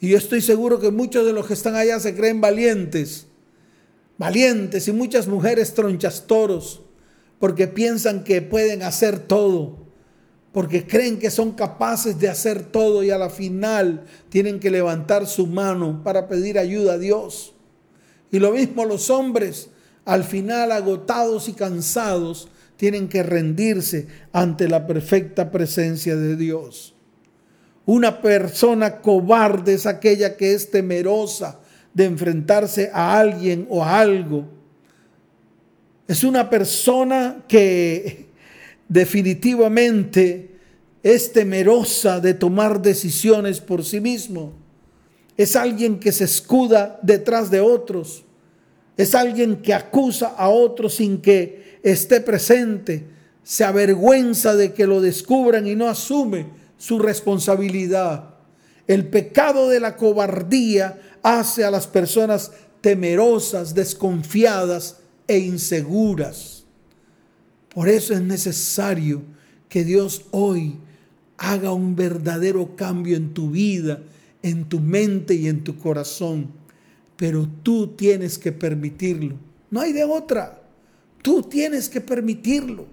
Y 0.01 0.09
yo 0.09 0.17
estoy 0.17 0.41
seguro 0.41 0.79
que 0.79 0.91
muchos 0.91 1.25
de 1.25 1.33
los 1.33 1.47
que 1.47 1.53
están 1.53 1.75
allá 1.75 1.99
se 1.99 2.15
creen 2.15 2.41
valientes. 2.41 3.27
Valientes 4.17 4.87
y 4.87 4.91
muchas 4.91 5.27
mujeres 5.27 5.73
tronchas 5.73 6.27
toros 6.27 6.81
porque 7.39 7.67
piensan 7.67 8.23
que 8.23 8.41
pueden 8.41 8.83
hacer 8.83 9.19
todo, 9.19 9.77
porque 10.51 10.85
creen 10.85 11.19
que 11.19 11.29
son 11.29 11.51
capaces 11.51 12.19
de 12.19 12.27
hacer 12.27 12.63
todo 12.63 13.03
y 13.03 13.11
a 13.11 13.17
la 13.17 13.29
final 13.29 14.05
tienen 14.29 14.59
que 14.59 14.71
levantar 14.71 15.27
su 15.27 15.47
mano 15.47 16.01
para 16.03 16.27
pedir 16.27 16.57
ayuda 16.57 16.93
a 16.93 16.97
Dios. 16.97 17.53
Y 18.31 18.39
lo 18.39 18.51
mismo 18.51 18.85
los 18.85 19.09
hombres, 19.09 19.69
al 20.05 20.23
final 20.23 20.71
agotados 20.71 21.49
y 21.49 21.53
cansados, 21.53 22.49
tienen 22.77 23.09
que 23.09 23.23
rendirse 23.23 24.07
ante 24.31 24.67
la 24.67 24.87
perfecta 24.87 25.51
presencia 25.51 26.15
de 26.15 26.35
Dios. 26.35 26.95
Una 27.85 28.21
persona 28.21 29.01
cobarde 29.01 29.73
es 29.73 29.85
aquella 29.85 30.37
que 30.37 30.53
es 30.53 30.71
temerosa 30.71 31.59
de 31.93 32.05
enfrentarse 32.05 32.91
a 32.93 33.19
alguien 33.19 33.67
o 33.69 33.83
a 33.83 33.99
algo 33.99 34.59
es 36.09 36.23
una 36.23 36.49
persona 36.49 37.43
que 37.47 38.28
definitivamente 38.89 40.49
es 41.01 41.31
temerosa 41.31 42.19
de 42.19 42.33
tomar 42.33 42.81
decisiones 42.81 43.61
por 43.61 43.85
sí 43.85 44.01
mismo. 44.01 44.51
Es 45.37 45.55
alguien 45.55 45.99
que 45.99 46.11
se 46.11 46.25
escuda 46.25 46.99
detrás 47.01 47.49
de 47.49 47.61
otros. 47.61 48.25
Es 48.97 49.15
alguien 49.15 49.61
que 49.61 49.73
acusa 49.73 50.27
a 50.27 50.49
otros 50.49 50.95
sin 50.95 51.21
que 51.21 51.79
esté 51.83 52.19
presente. 52.19 53.05
Se 53.43 53.63
avergüenza 53.63 54.57
de 54.57 54.73
que 54.73 54.85
lo 54.85 54.99
descubran 54.99 55.65
y 55.65 55.75
no 55.75 55.87
asume 55.87 56.47
su 56.77 56.99
responsabilidad. 56.99 58.35
El 58.87 59.07
pecado 59.07 59.69
de 59.69 59.79
la 59.79 59.95
cobardía 59.95 60.99
hace 61.23 61.63
a 61.63 61.71
las 61.71 61.87
personas 61.87 62.51
temerosas, 62.81 63.73
desconfiadas 63.73 64.97
e 65.27 65.37
inseguras. 65.37 66.58
Por 67.73 67.87
eso 67.87 68.13
es 68.13 68.21
necesario 68.21 69.21
que 69.67 69.83
Dios 69.83 70.25
hoy 70.31 70.77
haga 71.37 71.71
un 71.71 71.95
verdadero 71.95 72.75
cambio 72.75 73.15
en 73.15 73.33
tu 73.33 73.51
vida, 73.51 74.01
en 74.41 74.65
tu 74.67 74.79
mente 74.79 75.35
y 75.35 75.47
en 75.47 75.63
tu 75.63 75.77
corazón. 75.77 76.51
Pero 77.15 77.47
tú 77.63 77.87
tienes 77.87 78.37
que 78.37 78.51
permitirlo. 78.51 79.35
No 79.69 79.81
hay 79.81 79.93
de 79.93 80.03
otra. 80.03 80.61
Tú 81.21 81.43
tienes 81.43 81.89
que 81.89 82.01
permitirlo. 82.01 82.87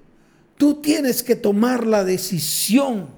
Tú 0.56 0.74
tienes 0.76 1.22
que 1.22 1.36
tomar 1.36 1.86
la 1.86 2.04
decisión. 2.04 3.08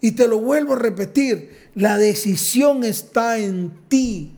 Y 0.00 0.12
te 0.12 0.28
lo 0.28 0.38
vuelvo 0.38 0.74
a 0.74 0.78
repetir, 0.78 1.50
la 1.74 1.98
decisión 1.98 2.84
está 2.84 3.38
en 3.38 3.72
ti. 3.88 4.32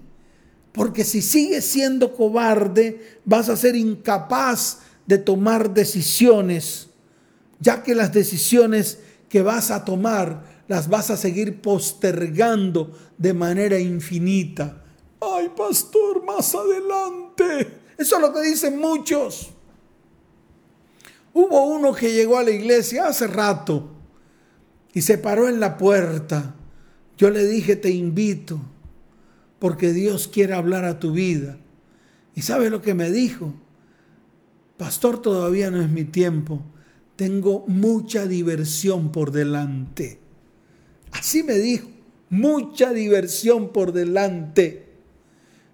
Porque 0.72 1.04
si 1.04 1.20
sigues 1.20 1.64
siendo 1.64 2.14
cobarde, 2.14 3.18
vas 3.24 3.48
a 3.48 3.56
ser 3.56 3.76
incapaz 3.76 4.78
de 5.10 5.18
tomar 5.18 5.74
decisiones, 5.74 6.88
ya 7.58 7.82
que 7.82 7.96
las 7.96 8.12
decisiones 8.12 9.00
que 9.28 9.42
vas 9.42 9.72
a 9.72 9.84
tomar 9.84 10.62
las 10.68 10.88
vas 10.88 11.10
a 11.10 11.16
seguir 11.16 11.60
postergando 11.60 12.96
de 13.18 13.34
manera 13.34 13.76
infinita. 13.80 14.84
Ay, 15.20 15.50
pastor, 15.56 16.24
más 16.24 16.54
adelante. 16.54 17.80
Eso 17.98 18.16
es 18.16 18.22
lo 18.22 18.32
que 18.32 18.40
dicen 18.42 18.78
muchos. 18.78 19.50
Hubo 21.34 21.64
uno 21.64 21.92
que 21.92 22.12
llegó 22.12 22.38
a 22.38 22.44
la 22.44 22.52
iglesia 22.52 23.08
hace 23.08 23.26
rato 23.26 23.90
y 24.92 25.02
se 25.02 25.18
paró 25.18 25.48
en 25.48 25.58
la 25.58 25.76
puerta. 25.76 26.54
Yo 27.18 27.30
le 27.30 27.44
dije, 27.46 27.74
te 27.74 27.90
invito 27.90 28.60
porque 29.58 29.92
Dios 29.92 30.28
quiere 30.28 30.54
hablar 30.54 30.84
a 30.84 31.00
tu 31.00 31.10
vida. 31.10 31.58
¿Y 32.36 32.42
sabe 32.42 32.70
lo 32.70 32.80
que 32.80 32.94
me 32.94 33.10
dijo? 33.10 33.54
Pastor, 34.80 35.20
todavía 35.20 35.70
no 35.70 35.82
es 35.82 35.90
mi 35.90 36.04
tiempo. 36.04 36.62
Tengo 37.14 37.66
mucha 37.68 38.26
diversión 38.26 39.12
por 39.12 39.30
delante. 39.30 40.18
Así 41.12 41.42
me 41.42 41.58
dijo, 41.58 41.86
mucha 42.30 42.94
diversión 42.94 43.74
por 43.74 43.92
delante. 43.92 44.86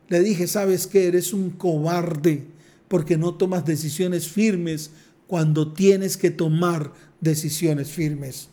Le 0.08 0.18
dije, 0.18 0.48
¿sabes 0.48 0.88
qué? 0.88 1.06
Eres 1.06 1.32
un 1.32 1.50
cobarde 1.50 2.48
porque 2.88 3.16
no 3.16 3.34
tomas 3.34 3.64
decisiones 3.64 4.26
firmes 4.26 4.90
cuando 5.28 5.72
tienes 5.72 6.16
que 6.16 6.32
tomar 6.32 6.92
decisiones 7.20 7.90
firmes. 7.90 8.48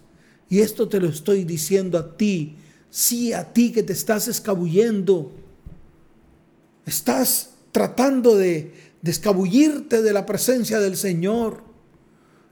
Y 0.51 0.59
esto 0.59 0.87
te 0.87 0.99
lo 0.99 1.09
estoy 1.09 1.45
diciendo 1.45 1.97
a 1.97 2.15
ti 2.15 2.57
Sí, 2.93 3.33
a 3.33 3.51
ti 3.51 3.71
que 3.71 3.81
te 3.81 3.91
estás 3.91 4.27
escabullendo. 4.27 5.31
Estás 6.85 7.55
tratando 7.71 8.35
de, 8.35 8.71
de 9.03 9.11
escabullirte 9.11 10.01
de 10.01 10.13
la 10.13 10.25
presencia 10.25 10.79
del 10.79 10.97
Señor. 10.97 11.63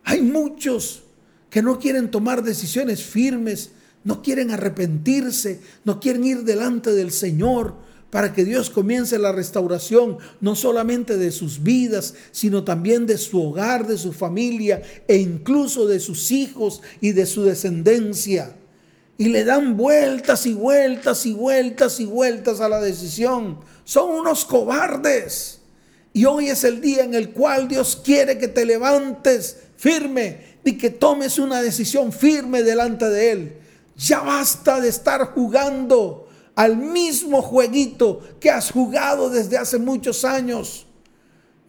Hay 0.04 0.22
muchos 0.22 1.02
que 1.50 1.64
no 1.64 1.80
quieren 1.80 2.12
tomar 2.12 2.44
decisiones 2.44 3.04
firmes, 3.04 3.72
no 4.04 4.22
quieren 4.22 4.52
arrepentirse, 4.52 5.62
no 5.84 6.00
quieren 6.00 6.24
ir 6.24 6.44
delante 6.44 6.92
del 6.92 7.12
Señor 7.12 7.76
para 8.12 8.34
que 8.34 8.46
Dios 8.46 8.70
comience 8.70 9.18
la 9.18 9.32
restauración 9.32 10.18
no 10.42 10.56
solamente 10.56 11.18
de 11.18 11.32
sus 11.32 11.64
vidas, 11.64 12.14
sino 12.32 12.64
también 12.64 13.08
de 13.08 13.18
su 13.18 13.42
hogar, 13.42 13.88
de 13.88 13.98
su 13.98 14.14
familia 14.14 14.84
e 15.08 15.18
incluso 15.18 15.88
de 15.88 16.00
sus 16.00 16.32
hijos 16.32 16.82
y 17.00 17.14
de 17.14 17.26
su 17.26 17.44
descendencia 17.44 18.56
y 19.22 19.30
le 19.30 19.44
dan 19.44 19.78
vueltas 19.78 20.48
y 20.48 20.54
vueltas 20.56 21.28
y 21.28 21.34
vueltas 21.34 22.00
y 22.00 22.06
vueltas 22.06 22.60
a 22.60 22.68
la 22.68 22.82
decisión. 22.82 23.60
Son 23.84 24.10
unos 24.10 24.46
cobardes. 24.46 25.61
Y 26.14 26.26
hoy 26.26 26.50
es 26.50 26.64
el 26.64 26.82
día 26.82 27.04
en 27.04 27.14
el 27.14 27.32
cual 27.32 27.68
Dios 27.68 28.02
quiere 28.04 28.38
que 28.38 28.48
te 28.48 28.66
levantes 28.66 29.58
firme 29.78 30.58
y 30.64 30.78
que 30.78 30.90
tomes 30.90 31.40
una 31.40 31.62
decisión 31.62 32.12
firme 32.12 32.64
delante 32.64 33.10
de 33.10 33.32
Él. 33.32 33.58
Ya 33.96 34.20
basta 34.20 34.80
de 34.82 34.90
estar 34.90 35.34
jugando 35.34 36.28
al 36.56 36.78
mismo 36.78 37.42
jueguito 37.42 38.22
que 38.40 38.50
has 38.50 38.72
jugado 38.72 39.30
desde 39.30 39.58
hace 39.58 39.78
muchos 39.80 40.26
años. 40.26 40.86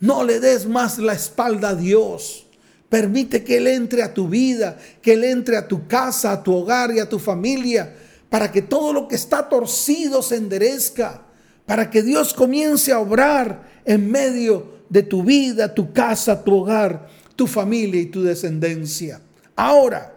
No 0.01 0.25
le 0.25 0.41
des 0.41 0.67
más 0.67 0.99
la 0.99 1.13
espalda 1.13 1.71
a 1.71 1.75
Dios. 1.75 2.47
Permite 2.89 3.45
que 3.45 3.59
Él 3.59 3.69
entre 3.69 4.03
a 4.03 4.13
tu 4.13 4.29
vida, 4.29 4.77
que 5.01 5.15
Él 5.15 5.25
entre 5.25 5.57
a 5.57 5.69
tu 5.69 5.87
casa, 5.87 6.33
a 6.33 6.43
tu 6.43 6.55
hogar 6.55 6.93
y 6.93 6.99
a 6.99 7.09
tu 7.09 7.19
familia, 7.19 7.95
para 8.29 8.51
que 8.51 8.63
todo 8.63 8.93
lo 8.93 9.09
que 9.09 9.15
está 9.15 9.49
torcido 9.49 10.21
se 10.23 10.37
enderezca, 10.37 11.23
para 11.67 11.91
que 11.91 12.03
Dios 12.03 12.35
comience 12.35 12.93
a 12.93 12.99
obrar 13.01 13.71
en 13.85 14.11
medio 14.11 14.83
de 14.89 15.03
tu 15.03 15.23
vida, 15.23 15.75
tu 15.75 15.93
casa, 15.93 16.45
tu 16.45 16.55
hogar, 16.55 17.09
tu 17.37 17.47
familia 17.47 18.01
y 18.01 18.07
tu 18.07 18.23
descendencia. 18.23 19.21
Ahora, 19.57 20.15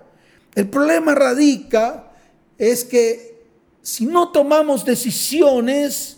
el 0.54 0.68
problema 0.68 1.16
radica 1.16 2.12
es 2.58 2.84
que 2.84 3.46
si 3.82 4.06
no 4.06 4.30
tomamos 4.30 4.84
decisiones, 4.86 6.18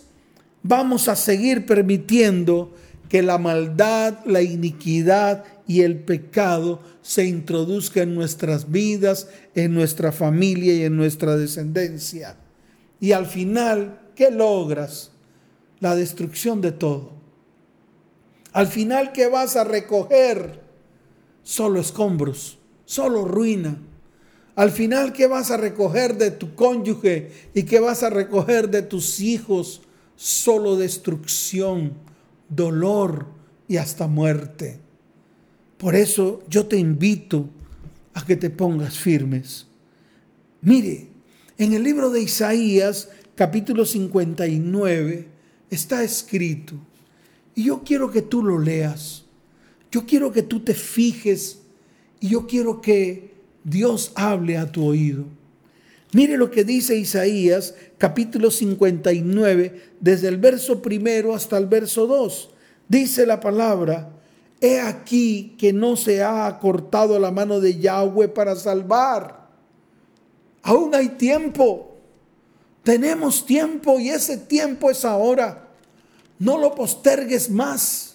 vamos 0.62 1.08
a 1.08 1.16
seguir 1.16 1.66
permitiendo 1.66 2.74
que 3.08 3.22
la 3.22 3.38
maldad, 3.38 4.18
la 4.26 4.42
iniquidad 4.42 5.44
y 5.66 5.82
el 5.82 6.00
pecado 6.00 6.80
se 7.02 7.24
introduzca 7.24 8.02
en 8.02 8.14
nuestras 8.14 8.70
vidas, 8.70 9.28
en 9.54 9.74
nuestra 9.74 10.12
familia 10.12 10.74
y 10.74 10.84
en 10.84 10.96
nuestra 10.96 11.36
descendencia. 11.36 12.36
Y 13.00 13.12
al 13.12 13.26
final, 13.26 14.00
¿qué 14.14 14.30
logras? 14.30 15.10
La 15.80 15.94
destrucción 15.94 16.60
de 16.60 16.72
todo. 16.72 17.12
Al 18.52 18.66
final, 18.66 19.12
¿qué 19.12 19.28
vas 19.28 19.56
a 19.56 19.64
recoger? 19.64 20.62
Solo 21.42 21.80
escombros, 21.80 22.58
solo 22.84 23.24
ruina. 23.24 23.78
Al 24.56 24.70
final, 24.70 25.12
¿qué 25.12 25.26
vas 25.26 25.50
a 25.50 25.56
recoger 25.56 26.18
de 26.18 26.32
tu 26.32 26.54
cónyuge 26.54 27.30
y 27.54 27.62
qué 27.62 27.78
vas 27.78 28.02
a 28.02 28.10
recoger 28.10 28.70
de 28.70 28.82
tus 28.82 29.20
hijos? 29.20 29.82
Solo 30.16 30.76
destrucción, 30.76 31.92
dolor 32.48 33.26
y 33.68 33.76
hasta 33.76 34.08
muerte. 34.08 34.80
Por 35.76 35.94
eso 35.94 36.42
yo 36.48 36.66
te 36.66 36.76
invito 36.76 37.48
a 38.14 38.26
que 38.26 38.34
te 38.34 38.50
pongas 38.50 38.98
firmes. 38.98 39.68
Mire, 40.60 41.06
en 41.56 41.72
el 41.72 41.84
libro 41.84 42.10
de 42.10 42.22
Isaías, 42.22 43.10
capítulo 43.36 43.84
59, 43.84 45.37
está 45.70 46.02
escrito, 46.02 46.74
y 47.54 47.64
yo 47.64 47.82
quiero 47.84 48.10
que 48.10 48.22
tú 48.22 48.42
lo 48.42 48.58
leas, 48.58 49.24
yo 49.90 50.06
quiero 50.06 50.32
que 50.32 50.42
tú 50.42 50.60
te 50.60 50.74
fijes 50.74 51.60
Y 52.20 52.30
yo 52.30 52.46
quiero 52.46 52.80
que 52.80 53.34
Dios 53.64 54.12
hable 54.14 54.58
a 54.58 54.70
tu 54.70 54.84
oído. 54.84 55.24
Mire 56.12 56.36
lo 56.36 56.50
que 56.50 56.64
dice 56.64 56.96
Isaías 56.96 57.74
capítulo 57.96 58.50
59, 58.50 59.82
desde 60.00 60.28
el 60.28 60.38
verso 60.38 60.80
primero 60.80 61.34
hasta 61.34 61.58
el 61.58 61.66
verso 61.66 62.06
2. 62.06 62.50
Dice 62.88 63.26
la 63.26 63.40
palabra, 63.40 64.10
he 64.60 64.80
aquí 64.80 65.54
que 65.58 65.72
no 65.72 65.96
se 65.96 66.22
ha 66.22 66.46
acortado 66.46 67.18
la 67.18 67.30
mano 67.30 67.60
de 67.60 67.78
Yahweh 67.78 68.28
para 68.28 68.56
salvar. 68.56 69.48
Aún 70.62 70.94
hay 70.94 71.10
tiempo. 71.10 71.87
Tenemos 72.88 73.44
tiempo 73.44 74.00
y 74.00 74.08
ese 74.08 74.38
tiempo 74.38 74.90
es 74.90 75.04
ahora. 75.04 75.68
No 76.38 76.56
lo 76.56 76.74
postergues 76.74 77.50
más. 77.50 78.14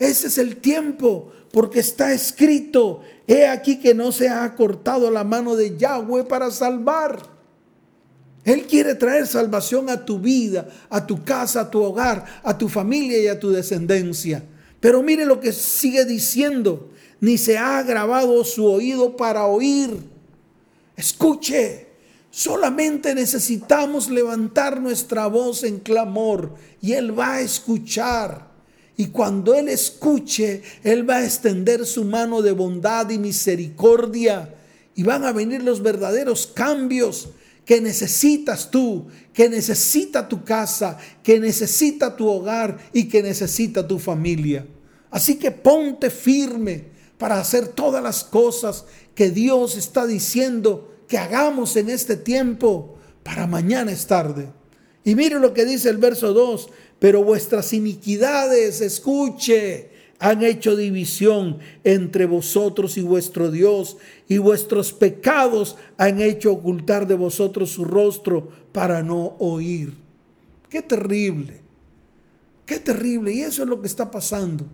Ese 0.00 0.26
es 0.26 0.36
el 0.36 0.56
tiempo 0.56 1.30
porque 1.52 1.78
está 1.78 2.12
escrito, 2.12 3.02
he 3.28 3.46
aquí 3.46 3.78
que 3.78 3.94
no 3.94 4.10
se 4.10 4.28
ha 4.28 4.42
acortado 4.42 5.12
la 5.12 5.22
mano 5.22 5.54
de 5.54 5.76
Yahweh 5.76 6.24
para 6.24 6.50
salvar. 6.50 7.22
Él 8.42 8.66
quiere 8.66 8.96
traer 8.96 9.28
salvación 9.28 9.88
a 9.88 10.04
tu 10.04 10.18
vida, 10.18 10.66
a 10.88 11.06
tu 11.06 11.22
casa, 11.22 11.60
a 11.60 11.70
tu 11.70 11.80
hogar, 11.80 12.24
a 12.42 12.58
tu 12.58 12.68
familia 12.68 13.16
y 13.20 13.28
a 13.28 13.38
tu 13.38 13.50
descendencia. 13.52 14.42
Pero 14.80 15.04
mire 15.04 15.24
lo 15.24 15.38
que 15.38 15.52
sigue 15.52 16.04
diciendo, 16.04 16.90
ni 17.20 17.38
se 17.38 17.58
ha 17.58 17.80
grabado 17.84 18.44
su 18.44 18.66
oído 18.66 19.16
para 19.16 19.46
oír. 19.46 20.00
Escuche, 20.96 21.89
solamente 22.30 23.14
necesitamos 23.14 24.08
levantar 24.08 24.80
nuestra 24.80 25.26
voz 25.26 25.64
en 25.64 25.80
clamor 25.80 26.54
y 26.80 26.92
Él 26.92 27.18
va 27.18 27.34
a 27.34 27.40
escuchar. 27.40 28.50
Y 28.96 29.06
cuando 29.06 29.54
Él 29.54 29.68
escuche, 29.68 30.62
Él 30.82 31.08
va 31.08 31.16
a 31.16 31.24
extender 31.24 31.86
su 31.86 32.04
mano 32.04 32.42
de 32.42 32.52
bondad 32.52 33.08
y 33.10 33.18
misericordia. 33.18 34.54
Y 34.94 35.02
van 35.04 35.24
a 35.24 35.32
venir 35.32 35.62
los 35.62 35.82
verdaderos 35.82 36.46
cambios 36.46 37.30
que 37.64 37.80
necesitas 37.80 38.70
tú, 38.70 39.06
que 39.32 39.48
necesita 39.48 40.28
tu 40.28 40.44
casa, 40.44 40.98
que 41.22 41.40
necesita 41.40 42.16
tu 42.16 42.28
hogar 42.28 42.78
y 42.92 43.04
que 43.04 43.22
necesita 43.22 43.86
tu 43.86 43.98
familia. 43.98 44.66
Así 45.10 45.36
que 45.36 45.50
ponte 45.50 46.10
firme 46.10 46.86
para 47.16 47.38
hacer 47.38 47.68
todas 47.68 48.02
las 48.02 48.24
cosas 48.24 48.84
que 49.14 49.30
Dios 49.30 49.76
está 49.76 50.06
diciendo 50.06 50.94
que 51.10 51.18
hagamos 51.18 51.76
en 51.76 51.90
este 51.90 52.16
tiempo. 52.16 52.96
Para 53.24 53.48
mañana 53.48 53.90
es 53.90 54.06
tarde. 54.06 54.48
Y 55.04 55.16
mire 55.16 55.40
lo 55.40 55.52
que 55.52 55.64
dice 55.64 55.90
el 55.90 55.96
verso 55.98 56.32
2, 56.32 56.70
pero 57.00 57.24
vuestras 57.24 57.72
iniquidades, 57.72 58.80
escuche, 58.80 59.90
han 60.20 60.44
hecho 60.44 60.76
división 60.76 61.58
entre 61.82 62.26
vosotros 62.26 62.96
y 62.96 63.02
vuestro 63.02 63.50
Dios, 63.50 63.96
y 64.28 64.38
vuestros 64.38 64.92
pecados 64.92 65.76
han 65.96 66.20
hecho 66.20 66.52
ocultar 66.52 67.08
de 67.08 67.16
vosotros 67.16 67.70
su 67.70 67.84
rostro 67.84 68.48
para 68.70 69.02
no 69.02 69.34
oír. 69.40 69.94
Qué 70.68 70.80
terrible, 70.80 71.60
qué 72.64 72.78
terrible. 72.78 73.32
Y 73.32 73.40
eso 73.40 73.64
es 73.64 73.68
lo 73.68 73.80
que 73.80 73.88
está 73.88 74.12
pasando. 74.12 74.64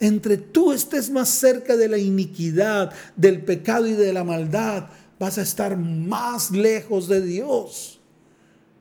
Entre 0.00 0.36
tú 0.36 0.72
estés 0.72 1.10
más 1.10 1.28
cerca 1.28 1.76
de 1.76 1.88
la 1.88 1.98
iniquidad, 1.98 2.92
del 3.14 3.44
pecado 3.44 3.86
y 3.86 3.92
de 3.92 4.12
la 4.12 4.24
maldad, 4.24 4.88
vas 5.24 5.38
a 5.38 5.42
estar 5.42 5.78
más 5.78 6.50
lejos 6.50 7.08
de 7.08 7.24
Dios. 7.24 7.98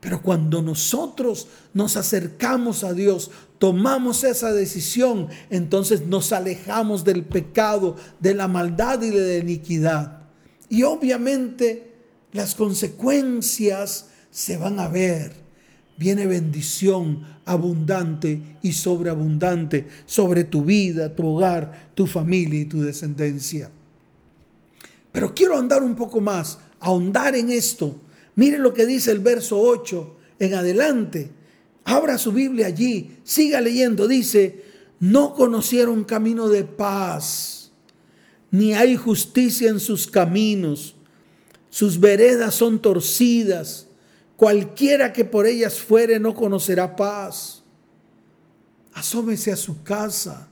Pero 0.01 0.21
cuando 0.21 0.62
nosotros 0.62 1.47
nos 1.73 1.95
acercamos 1.95 2.83
a 2.83 2.93
Dios, 2.93 3.31
tomamos 3.59 4.25
esa 4.25 4.51
decisión, 4.51 5.29
entonces 5.50 6.05
nos 6.05 6.33
alejamos 6.33 7.05
del 7.05 7.23
pecado, 7.23 7.95
de 8.19 8.35
la 8.35 8.50
maldad 8.50 9.01
y 9.01 9.12
de 9.12 9.38
la 9.38 9.43
iniquidad. 9.45 10.23
Y 10.67 10.83
obviamente 10.83 11.93
las 12.33 12.55
consecuencias 12.55 14.07
se 14.29 14.57
van 14.57 14.81
a 14.81 14.89
ver. 14.89 15.31
Viene 15.95 16.27
bendición 16.27 17.25
abundante 17.45 18.57
y 18.62 18.73
sobreabundante 18.73 19.88
sobre 20.05 20.43
tu 20.43 20.65
vida, 20.65 21.15
tu 21.15 21.25
hogar, 21.25 21.91
tu 21.95 22.05
familia 22.05 22.59
y 22.59 22.65
tu 22.65 22.81
descendencia. 22.81 23.71
Pero 25.13 25.34
quiero 25.34 25.58
andar 25.58 25.82
un 25.82 25.96
poco 25.96 26.20
más, 26.20 26.60
ahondar 26.82 27.38
en 27.38 27.50
esto 27.50 28.01
Mire 28.36 28.58
lo 28.58 28.74
que 28.74 28.86
dice 28.86 29.12
el 29.12 29.20
verso 29.20 29.60
8 29.60 30.15
en 30.39 30.53
adelante. 30.55 31.32
Abra 31.86 32.18
su 32.18 32.31
Biblia 32.31 32.68
allí, 32.68 33.18
siga 33.24 33.61
leyendo. 33.61 34.07
Dice, 34.07 34.64
no 35.00 35.33
conocieron 35.33 36.03
camino 36.03 36.50
de 36.50 36.64
paz, 36.64 37.72
ni 38.51 38.74
hay 38.74 38.96
justicia 38.96 39.70
en 39.70 39.79
sus 39.79 40.07
caminos. 40.07 40.96
Sus 41.70 42.00
veredas 42.00 42.55
son 42.55 42.81
torcidas. 42.81 43.87
Cualquiera 44.35 45.14
que 45.14 45.25
por 45.25 45.46
ellas 45.46 45.79
fuere 45.79 46.20
no 46.20 46.33
conocerá 46.33 46.96
paz. 46.96 47.64
Asómese 48.94 49.51
a 49.51 49.55
su 49.55 49.83
casa 49.83 50.50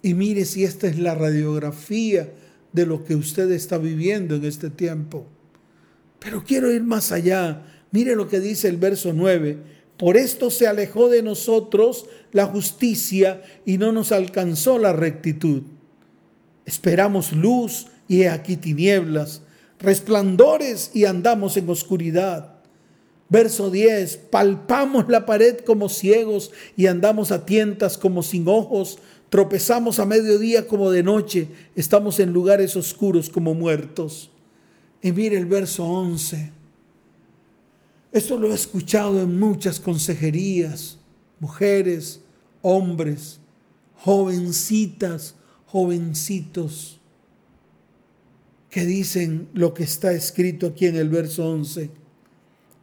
y 0.00 0.14
mire 0.14 0.44
si 0.46 0.64
esta 0.64 0.88
es 0.88 0.98
la 0.98 1.14
radiografía 1.14 2.32
de 2.72 2.86
lo 2.86 3.04
que 3.04 3.14
usted 3.14 3.50
está 3.50 3.78
viviendo 3.78 4.34
en 4.34 4.44
este 4.44 4.70
tiempo. 4.70 5.26
Pero 6.18 6.44
quiero 6.44 6.72
ir 6.72 6.82
más 6.82 7.12
allá. 7.12 7.62
Mire 7.90 8.16
lo 8.16 8.28
que 8.28 8.40
dice 8.40 8.68
el 8.68 8.76
verso 8.76 9.12
9. 9.12 9.58
Por 9.98 10.16
esto 10.16 10.50
se 10.50 10.66
alejó 10.66 11.08
de 11.08 11.22
nosotros 11.22 12.06
la 12.32 12.46
justicia 12.46 13.42
y 13.64 13.78
no 13.78 13.92
nos 13.92 14.10
alcanzó 14.12 14.78
la 14.78 14.92
rectitud. 14.92 15.62
Esperamos 16.64 17.32
luz 17.32 17.86
y 18.08 18.22
he 18.22 18.28
aquí 18.28 18.56
tinieblas, 18.56 19.42
resplandores 19.78 20.90
y 20.94 21.04
andamos 21.04 21.56
en 21.56 21.68
oscuridad. 21.68 22.54
Verso 23.28 23.70
10, 23.70 24.16
palpamos 24.30 25.08
la 25.08 25.24
pared 25.24 25.60
como 25.60 25.88
ciegos 25.88 26.50
y 26.76 26.86
andamos 26.86 27.30
a 27.32 27.46
tientas 27.46 27.96
como 27.96 28.22
sin 28.22 28.46
ojos, 28.46 28.98
tropezamos 29.32 29.98
a 29.98 30.04
mediodía 30.04 30.68
como 30.68 30.90
de 30.90 31.02
noche, 31.02 31.48
estamos 31.74 32.20
en 32.20 32.34
lugares 32.34 32.76
oscuros 32.76 33.30
como 33.30 33.54
muertos. 33.54 34.30
Y 35.00 35.10
mire 35.10 35.38
el 35.38 35.46
verso 35.46 35.86
11. 35.86 36.52
Esto 38.12 38.36
lo 38.36 38.50
he 38.50 38.54
escuchado 38.54 39.22
en 39.22 39.38
muchas 39.38 39.80
consejerías, 39.80 40.98
mujeres, 41.40 42.20
hombres, 42.60 43.40
jovencitas, 43.94 45.34
jovencitos, 45.64 47.00
que 48.68 48.84
dicen 48.84 49.48
lo 49.54 49.72
que 49.72 49.84
está 49.84 50.12
escrito 50.12 50.66
aquí 50.66 50.84
en 50.84 50.96
el 50.96 51.08
verso 51.08 51.50
11. 51.50 51.88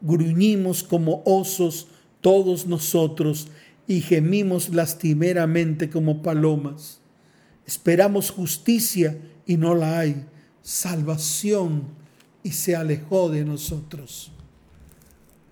Gruñimos 0.01 0.81
como 0.81 1.21
osos 1.25 1.89
todos 2.21 2.65
nosotros 2.65 3.49
y 3.89 4.01
gemimos 4.01 4.69
lastimeramente 4.69 5.89
como 5.89 6.21
palomas. 6.21 6.99
Esperamos 7.65 8.29
justicia 8.29 9.17
y 9.47 9.57
no 9.57 9.73
la 9.73 9.97
hay, 9.97 10.27
salvación 10.61 11.85
y 12.43 12.51
se 12.51 12.75
alejó 12.75 13.31
de 13.31 13.43
nosotros. 13.43 14.31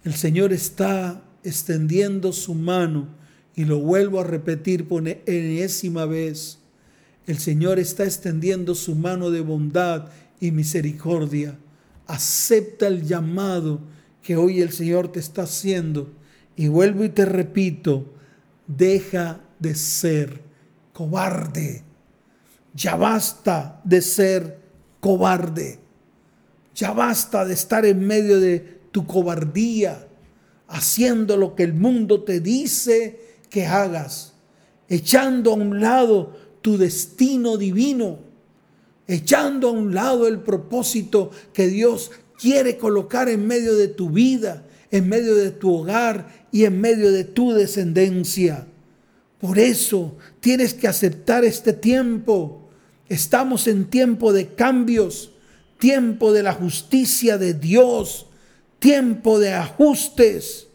El 0.03 0.13
Señor 0.13 0.53
está 0.53 1.23
extendiendo 1.43 2.31
su 2.31 2.53
mano 2.53 3.07
y 3.55 3.65
lo 3.65 3.79
vuelvo 3.79 4.19
a 4.19 4.23
repetir 4.23 4.87
por 4.87 5.07
enésima 5.07 6.05
vez. 6.05 6.59
El 7.25 7.39
Señor 7.39 7.79
está 7.79 8.03
extendiendo 8.03 8.75
su 8.75 8.93
mano 8.93 9.31
de 9.31 9.41
bondad 9.41 10.09
y 10.39 10.51
misericordia. 10.51 11.57
Acepta 12.05 12.85
el 12.85 13.01
llamado 13.01 13.79
que 14.21 14.37
hoy 14.37 14.61
el 14.61 14.71
Señor 14.71 15.11
te 15.11 15.19
está 15.19 15.41
haciendo. 15.41 16.13
Y 16.55 16.67
vuelvo 16.67 17.03
y 17.03 17.09
te 17.09 17.25
repito, 17.25 18.13
deja 18.67 19.41
de 19.59 19.75
ser 19.75 20.41
cobarde. 20.93 21.83
Ya 22.73 22.95
basta 22.95 23.81
de 23.83 24.01
ser 24.01 24.59
cobarde. 24.99 25.79
Ya 26.75 26.91
basta 26.91 27.45
de 27.45 27.53
estar 27.53 27.85
en 27.85 28.05
medio 28.05 28.39
de 28.39 28.59
tu 28.91 29.07
cobardía, 29.07 30.07
haciendo 30.67 31.37
lo 31.37 31.55
que 31.55 31.63
el 31.63 31.73
mundo 31.73 32.23
te 32.23 32.39
dice 32.39 33.19
que 33.49 33.65
hagas, 33.65 34.33
echando 34.87 35.51
a 35.51 35.55
un 35.55 35.81
lado 35.81 36.37
tu 36.61 36.77
destino 36.77 37.57
divino, 37.57 38.19
echando 39.07 39.69
a 39.69 39.71
un 39.71 39.93
lado 39.93 40.27
el 40.27 40.39
propósito 40.41 41.31
que 41.53 41.67
Dios 41.67 42.11
quiere 42.37 42.77
colocar 42.77 43.29
en 43.29 43.47
medio 43.47 43.75
de 43.75 43.87
tu 43.87 44.09
vida, 44.09 44.67
en 44.91 45.09
medio 45.09 45.35
de 45.35 45.51
tu 45.51 45.73
hogar 45.73 46.36
y 46.51 46.65
en 46.65 46.79
medio 46.81 47.11
de 47.11 47.23
tu 47.23 47.53
descendencia. 47.53 48.67
Por 49.39 49.59
eso 49.59 50.17
tienes 50.39 50.73
que 50.73 50.87
aceptar 50.87 51.45
este 51.45 51.73
tiempo. 51.73 52.69
Estamos 53.09 53.67
en 53.67 53.85
tiempo 53.85 54.33
de 54.33 54.47
cambios 54.47 55.31
tiempo 55.77 56.33
de 56.33 56.43
la 56.43 56.53
justicia 56.53 57.37
de 57.37 57.53
Dios, 57.53 58.27
tiempo 58.79 59.39
de 59.39 59.53
ajustes. 59.53 60.67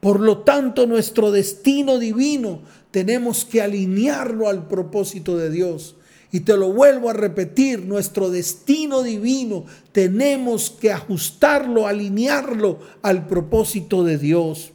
Por 0.00 0.20
lo 0.20 0.38
tanto, 0.38 0.86
nuestro 0.86 1.30
destino 1.30 1.98
divino 1.98 2.62
tenemos 2.90 3.44
que 3.44 3.62
alinearlo 3.62 4.48
al 4.48 4.68
propósito 4.68 5.36
de 5.36 5.50
Dios. 5.50 5.96
Y 6.30 6.40
te 6.40 6.56
lo 6.56 6.72
vuelvo 6.72 7.08
a 7.08 7.14
repetir, 7.14 7.80
nuestro 7.80 8.30
destino 8.30 9.02
divino 9.02 9.64
tenemos 9.92 10.70
que 10.70 10.92
ajustarlo, 10.92 11.86
alinearlo 11.86 12.80
al 13.00 13.26
propósito 13.26 14.04
de 14.04 14.18
Dios. 14.18 14.72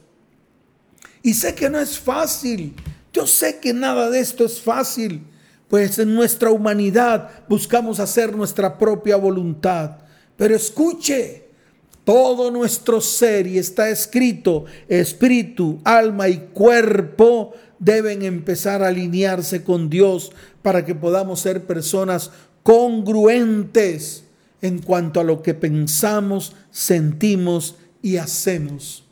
Y 1.24 1.32
sé 1.32 1.54
que 1.54 1.70
no 1.70 1.80
es 1.80 1.98
fácil, 1.98 2.74
yo 3.10 3.26
sé 3.26 3.58
que 3.58 3.72
nada 3.72 4.10
de 4.10 4.20
esto 4.20 4.44
es 4.44 4.60
fácil, 4.60 5.22
pues 5.68 5.98
en 5.98 6.14
nuestra 6.14 6.50
humanidad 6.50 7.30
buscamos 7.48 7.98
hacer 7.98 8.36
nuestra 8.36 8.76
propia 8.76 9.16
voluntad. 9.16 9.96
Pero 10.36 10.54
escuche, 10.54 11.48
todo 12.04 12.50
nuestro 12.50 13.00
ser, 13.00 13.46
y 13.46 13.56
está 13.56 13.88
escrito, 13.88 14.66
espíritu, 14.86 15.80
alma 15.82 16.28
y 16.28 16.50
cuerpo 16.52 17.54
deben 17.78 18.22
empezar 18.22 18.82
a 18.82 18.88
alinearse 18.88 19.64
con 19.64 19.88
Dios 19.88 20.30
para 20.60 20.84
que 20.84 20.94
podamos 20.94 21.40
ser 21.40 21.64
personas 21.64 22.32
congruentes 22.62 24.24
en 24.60 24.78
cuanto 24.78 25.20
a 25.20 25.24
lo 25.24 25.40
que 25.42 25.54
pensamos, 25.54 26.54
sentimos 26.70 27.76
y 28.02 28.18
hacemos. 28.18 29.03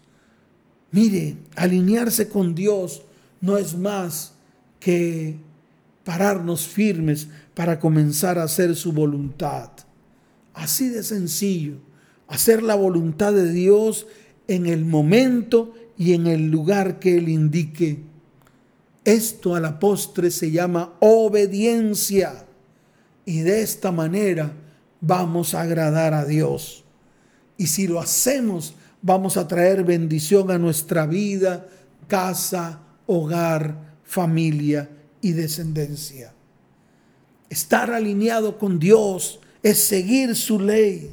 Mire, 0.92 1.36
alinearse 1.56 2.28
con 2.28 2.54
Dios 2.54 3.02
no 3.40 3.56
es 3.56 3.76
más 3.76 4.34
que 4.78 5.36
pararnos 6.04 6.66
firmes 6.66 7.28
para 7.54 7.80
comenzar 7.80 8.38
a 8.38 8.44
hacer 8.44 8.76
su 8.76 8.92
voluntad. 8.92 9.70
Así 10.54 10.88
de 10.90 11.02
sencillo, 11.02 11.76
hacer 12.28 12.62
la 12.62 12.74
voluntad 12.74 13.32
de 13.32 13.50
Dios 13.50 14.06
en 14.48 14.66
el 14.66 14.84
momento 14.84 15.74
y 15.96 16.12
en 16.12 16.26
el 16.26 16.50
lugar 16.50 16.98
que 16.98 17.16
Él 17.16 17.28
indique. 17.28 18.00
Esto 19.04 19.54
a 19.54 19.60
la 19.60 19.78
postre 19.78 20.30
se 20.30 20.50
llama 20.50 20.92
obediencia 21.00 22.46
y 23.24 23.40
de 23.40 23.62
esta 23.62 23.92
manera 23.92 24.52
vamos 25.00 25.54
a 25.54 25.62
agradar 25.62 26.12
a 26.12 26.24
Dios. 26.24 26.84
Y 27.56 27.68
si 27.68 27.86
lo 27.86 28.00
hacemos, 28.00 28.74
vamos 29.02 29.36
a 29.36 29.46
traer 29.46 29.82
bendición 29.82 30.50
a 30.50 30.58
nuestra 30.58 31.06
vida, 31.06 31.66
casa, 32.06 32.80
hogar, 33.06 33.96
familia 34.04 34.88
y 35.20 35.32
descendencia. 35.32 36.32
Estar 37.50 37.90
alineado 37.90 38.58
con 38.58 38.78
Dios 38.78 39.40
es 39.62 39.84
seguir 39.84 40.34
su 40.34 40.58
ley, 40.58 41.10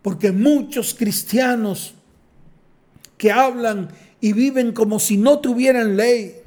porque 0.00 0.32
muchos 0.32 0.94
cristianos 0.94 1.94
que 3.16 3.30
hablan 3.30 3.88
y 4.20 4.32
viven 4.32 4.72
como 4.72 4.98
si 4.98 5.16
no 5.16 5.38
tuvieran 5.38 5.96
ley, 5.96 6.41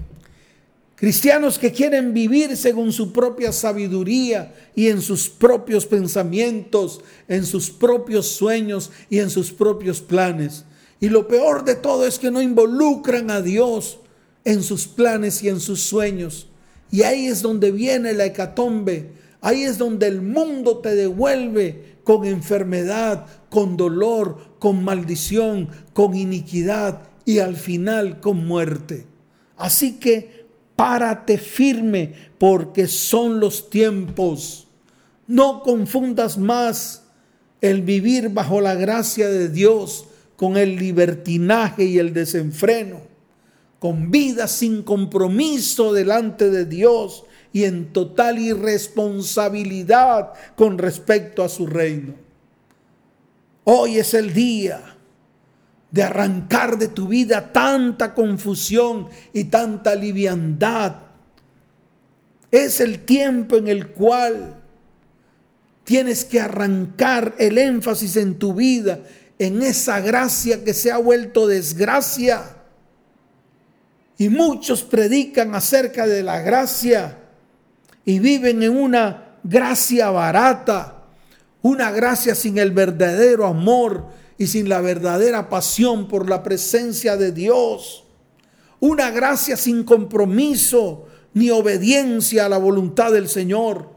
Cristianos 0.96 1.60
que 1.60 1.74
quieren 1.74 2.14
vivir 2.14 2.56
según 2.56 2.94
su 2.94 3.12
propia 3.12 3.52
sabiduría 3.52 4.54
y 4.76 4.88
en 4.88 5.02
sus 5.02 5.30
propios 5.30 5.86
pensamientos, 5.86 7.02
en 7.28 7.46
sus 7.46 7.70
propios 7.70 8.28
sueños 8.28 8.92
y 9.10 9.20
en 9.20 9.30
sus 9.30 9.52
propios 9.52 10.00
planes. 10.00 10.64
Y 11.02 11.10
lo 11.10 11.28
peor 11.28 11.66
de 11.66 11.76
todo 11.76 12.08
es 12.08 12.18
que 12.18 12.32
no 12.32 12.42
involucran 12.42 13.30
a 13.30 13.42
Dios 13.42 14.00
en 14.46 14.64
sus 14.64 14.88
planes 14.88 15.44
y 15.44 15.50
en 15.50 15.60
sus 15.60 15.82
sueños. 15.82 16.48
Y 16.92 17.02
ahí 17.02 17.28
es 17.28 17.42
donde 17.42 17.72
viene 17.72 18.14
la 18.14 18.26
hecatombe. 18.26 19.12
Ahí 19.42 19.64
es 19.64 19.78
donde 19.78 20.08
el 20.08 20.22
mundo 20.22 20.78
te 20.78 20.96
devuelve 20.96 21.98
con 22.06 22.24
enfermedad, 22.26 23.26
con 23.50 23.76
dolor, 23.76 24.38
con 24.60 24.84
maldición, 24.84 25.68
con 25.94 26.16
iniquidad 26.16 27.02
y 27.26 27.40
al 27.40 27.58
final 27.58 28.22
con 28.22 28.48
muerte. 28.48 29.08
Así 29.58 30.00
que 30.00 30.35
párate 30.76 31.38
firme 31.38 32.14
porque 32.38 32.88
son 32.88 33.40
los 33.40 33.70
tiempos. 33.70 34.68
No 35.28 35.62
confundas 35.64 36.38
más 36.38 37.04
el 37.62 37.82
vivir 37.82 38.30
bajo 38.30 38.62
la 38.62 38.76
gracia 38.76 39.30
de 39.30 39.50
Dios 39.50 40.08
con 40.36 40.58
el 40.58 40.76
libertinaje 40.76 41.86
y 41.86 41.98
el 41.98 42.14
desenfreno, 42.14 43.02
con 43.80 44.12
vida 44.12 44.48
sin 44.48 44.84
compromiso 44.84 45.94
delante 45.94 46.50
de 46.50 46.66
Dios 46.66 47.24
y 47.54 47.64
en 47.64 47.94
total 47.94 48.38
irresponsabilidad 48.38 50.34
con 50.56 50.78
respecto 50.78 51.44
a 51.44 51.50
su 51.50 51.66
reino. 51.66 52.14
Hoy 53.64 53.98
es 53.98 54.14
el 54.14 54.34
día 54.34 54.95
de 55.92 56.04
arrancar 56.04 56.78
de 56.78 56.88
tu 56.88 57.08
vida 57.08 57.52
tanta 57.54 58.14
confusión 58.14 59.08
y 59.34 59.46
tanta 59.46 59.96
liviandad. 59.96 60.96
Es 62.52 62.80
el 62.80 63.06
tiempo 63.06 63.58
en 63.58 63.68
el 63.68 63.88
cual 63.88 64.56
tienes 65.84 66.26
que 66.26 66.42
arrancar 66.42 67.36
el 67.38 67.58
énfasis 67.58 68.18
en 68.18 68.38
tu 68.38 68.54
vida 68.54 69.00
en 69.38 69.62
esa 69.62 70.00
gracia 70.00 70.64
que 70.64 70.74
se 70.74 70.92
ha 70.92 70.98
vuelto 70.98 71.48
desgracia. 71.48 72.44
Y 74.18 74.30
muchos 74.30 74.84
predican 74.84 75.56
acerca 75.56 76.08
de 76.08 76.24
la 76.24 76.40
gracia 76.40 77.18
y 78.06 78.20
viven 78.20 78.64
en 78.64 78.78
una 78.78 79.36
gracia 79.44 80.10
barata, 80.10 81.04
una 81.62 81.92
gracia 81.92 82.34
sin 82.34 82.58
el 82.58 82.72
verdadero 82.72 83.46
amor 83.46 84.08
y 84.38 84.48
sin 84.48 84.70
la 84.70 84.82
verdadera 84.82 85.50
pasión 85.50 86.08
por 86.08 86.30
la 86.30 86.44
presencia 86.44 87.18
de 87.18 87.32
Dios. 87.32 88.04
Una 88.80 89.10
gracia 89.12 89.56
sin 89.58 89.84
compromiso 89.84 91.06
ni 91.34 91.50
obediencia 91.50 92.46
a 92.46 92.50
la 92.50 92.58
voluntad 92.58 93.12
del 93.12 93.30
Señor. 93.30 93.90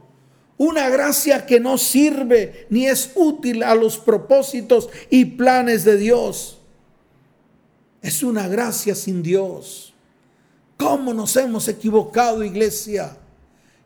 Una 0.57 0.89
gracia 0.89 1.47
que 1.47 1.61
no 1.61 1.79
sirve 1.79 2.67
ni 2.71 2.87
es 2.87 3.13
útil 3.15 3.63
a 3.63 3.75
los 3.75 3.99
propósitos 3.99 4.89
y 5.11 5.25
planes 5.25 5.85
de 5.85 5.97
Dios. 5.97 6.59
Es 8.03 8.23
una 8.23 8.49
gracia 8.49 8.95
sin 8.95 9.23
Dios. 9.23 9.95
¿Cómo 10.77 11.13
nos 11.13 11.37
hemos 11.37 11.67
equivocado, 11.69 12.45
iglesia? 12.45 13.17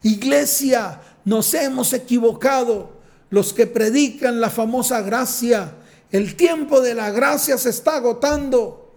Iglesia, 0.03 1.01
nos 1.25 1.53
hemos 1.55 1.93
equivocado. 1.93 3.01
Los 3.31 3.55
que 3.55 3.67
predican 3.67 4.41
la 4.41 4.51
famosa 4.51 5.01
gracia 5.01 5.75
el 6.13 6.37
tiempo 6.37 6.83
de 6.83 6.95
la 6.95 7.11
gracia 7.11 7.57
se 7.57 7.71
está 7.71 7.97
agotando. 7.97 8.95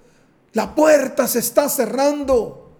La 0.51 0.75
puerta 0.75 1.27
se 1.27 1.39
está 1.39 1.69
cerrando. 1.69 2.73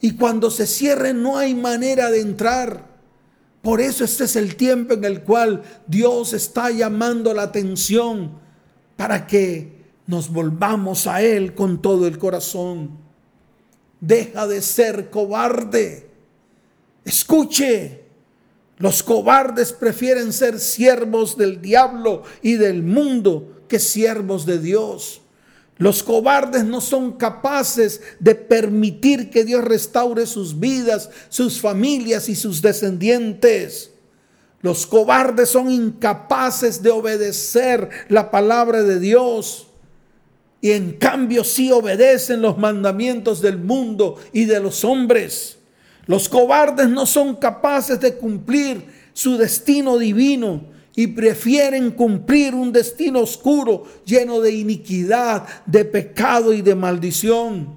Y 0.00 0.16
cuando 0.16 0.52
se 0.52 0.68
cierre 0.68 1.12
no 1.12 1.36
hay 1.36 1.54
manera 1.54 2.10
de 2.10 2.20
entrar. 2.20 2.86
Por 3.62 3.80
eso 3.80 4.04
este 4.04 4.24
es 4.24 4.36
el 4.36 4.54
tiempo 4.54 4.94
en 4.94 5.04
el 5.04 5.22
cual 5.22 5.62
Dios 5.88 6.32
está 6.32 6.70
llamando 6.70 7.34
la 7.34 7.42
atención 7.42 8.38
para 8.96 9.26
que 9.26 9.84
nos 10.06 10.32
volvamos 10.32 11.08
a 11.08 11.20
Él 11.22 11.54
con 11.56 11.82
todo 11.82 12.06
el 12.06 12.18
corazón. 12.18 12.98
Deja 14.00 14.46
de 14.46 14.62
ser 14.62 15.10
cobarde. 15.10 16.08
Escuche, 17.04 18.04
los 18.78 19.02
cobardes 19.02 19.72
prefieren 19.72 20.32
ser 20.32 20.60
siervos 20.60 21.36
del 21.36 21.60
diablo 21.60 22.22
y 22.42 22.54
del 22.54 22.84
mundo 22.84 23.55
que 23.68 23.78
siervos 23.78 24.46
de 24.46 24.58
Dios. 24.58 25.20
Los 25.78 26.02
cobardes 26.02 26.64
no 26.64 26.80
son 26.80 27.12
capaces 27.12 28.00
de 28.18 28.34
permitir 28.34 29.30
que 29.30 29.44
Dios 29.44 29.62
restaure 29.62 30.26
sus 30.26 30.58
vidas, 30.58 31.10
sus 31.28 31.60
familias 31.60 32.28
y 32.28 32.34
sus 32.34 32.62
descendientes. 32.62 33.90
Los 34.62 34.86
cobardes 34.86 35.50
son 35.50 35.70
incapaces 35.70 36.82
de 36.82 36.90
obedecer 36.90 37.90
la 38.08 38.30
palabra 38.30 38.82
de 38.82 38.98
Dios. 38.98 39.66
Y 40.62 40.70
en 40.72 40.92
cambio 40.92 41.44
sí 41.44 41.70
obedecen 41.70 42.40
los 42.40 42.56
mandamientos 42.56 43.42
del 43.42 43.58
mundo 43.58 44.16
y 44.32 44.46
de 44.46 44.60
los 44.60 44.82
hombres. 44.82 45.58
Los 46.06 46.28
cobardes 46.28 46.88
no 46.88 47.04
son 47.04 47.36
capaces 47.36 48.00
de 48.00 48.14
cumplir 48.14 48.86
su 49.12 49.36
destino 49.36 49.98
divino 49.98 50.75
y 50.96 51.08
prefieren 51.08 51.90
cumplir 51.90 52.54
un 52.54 52.72
destino 52.72 53.20
oscuro 53.20 53.84
lleno 54.06 54.40
de 54.40 54.50
iniquidad, 54.52 55.46
de 55.66 55.84
pecado 55.84 56.54
y 56.54 56.62
de 56.62 56.74
maldición. 56.74 57.76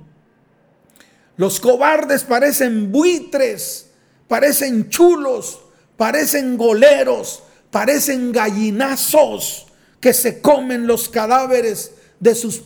Los 1.36 1.60
cobardes 1.60 2.23
parecen 2.23 2.93
buitres, 2.93 3.89
parecen 4.29 4.89
chulos, 4.89 5.60
parecen 5.97 6.58
goleros, 6.58 7.43
parecen 7.71 8.32
gallinazos 8.32 9.67
que 9.99 10.13
se 10.13 10.39
comen 10.41 10.88
los 10.88 11.10
cadáveres 11.10 11.91
de 12.21 12.36
sus, 12.36 12.63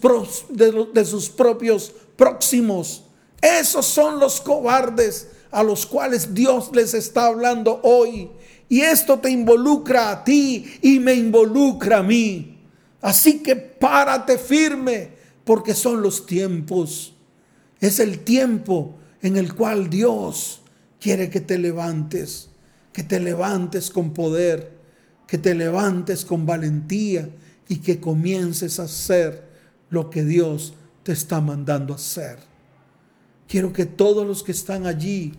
de, 0.49 1.05
sus 1.05 1.29
propios 1.29 1.91
próximos. 2.15 3.05
Esos 3.41 3.87
son 3.87 4.19
los 4.19 4.39
cobardes 4.39 5.29
a 5.49 5.63
los 5.63 5.87
cuales 5.87 6.33
Dios 6.35 6.69
les 6.73 6.93
está 6.93 7.25
hablando 7.25 7.79
hoy 7.83 8.29
y 8.73 8.81
esto 8.81 9.19
te 9.19 9.29
involucra 9.29 10.09
a 10.09 10.23
ti 10.23 10.65
y 10.81 10.99
me 10.99 11.13
involucra 11.13 11.99
a 11.99 12.03
mí. 12.03 12.57
Así 13.01 13.43
que 13.43 13.55
párate 13.55 14.39
firme 14.39 15.11
porque 15.43 15.75
son 15.75 16.01
los 16.01 16.25
tiempos. 16.25 17.13
Es 17.79 17.99
el 17.99 18.21
tiempo 18.23 18.97
en 19.21 19.37
el 19.37 19.53
cual 19.53 19.91
Dios 19.91 20.61
quiere 20.99 21.29
que 21.29 21.39
te 21.39 21.59
levantes. 21.59 22.49
que 22.91 23.03
te 23.03 23.19
levantes 23.19 23.91
con 23.91 24.11
poder, 24.11 24.71
que 25.27 25.37
te 25.37 25.53
levantes 25.53 26.25
con 26.25 26.47
valentía 26.47 27.29
y 27.69 27.77
que 27.77 27.99
comiences 27.99 28.79
a 28.79 28.85
hacer 28.85 29.49
lo 29.91 30.09
que 30.09 30.23
Dios 30.23 30.73
te 31.03 31.11
está 31.11 31.41
mandando 31.41 31.93
a 31.93 31.97
hacer. 31.97 32.39
Quiero 33.47 33.71
que 33.71 33.85
todos 33.85 34.25
los 34.25 34.41
que 34.41 34.51
están 34.51 34.87
allí 34.87 35.33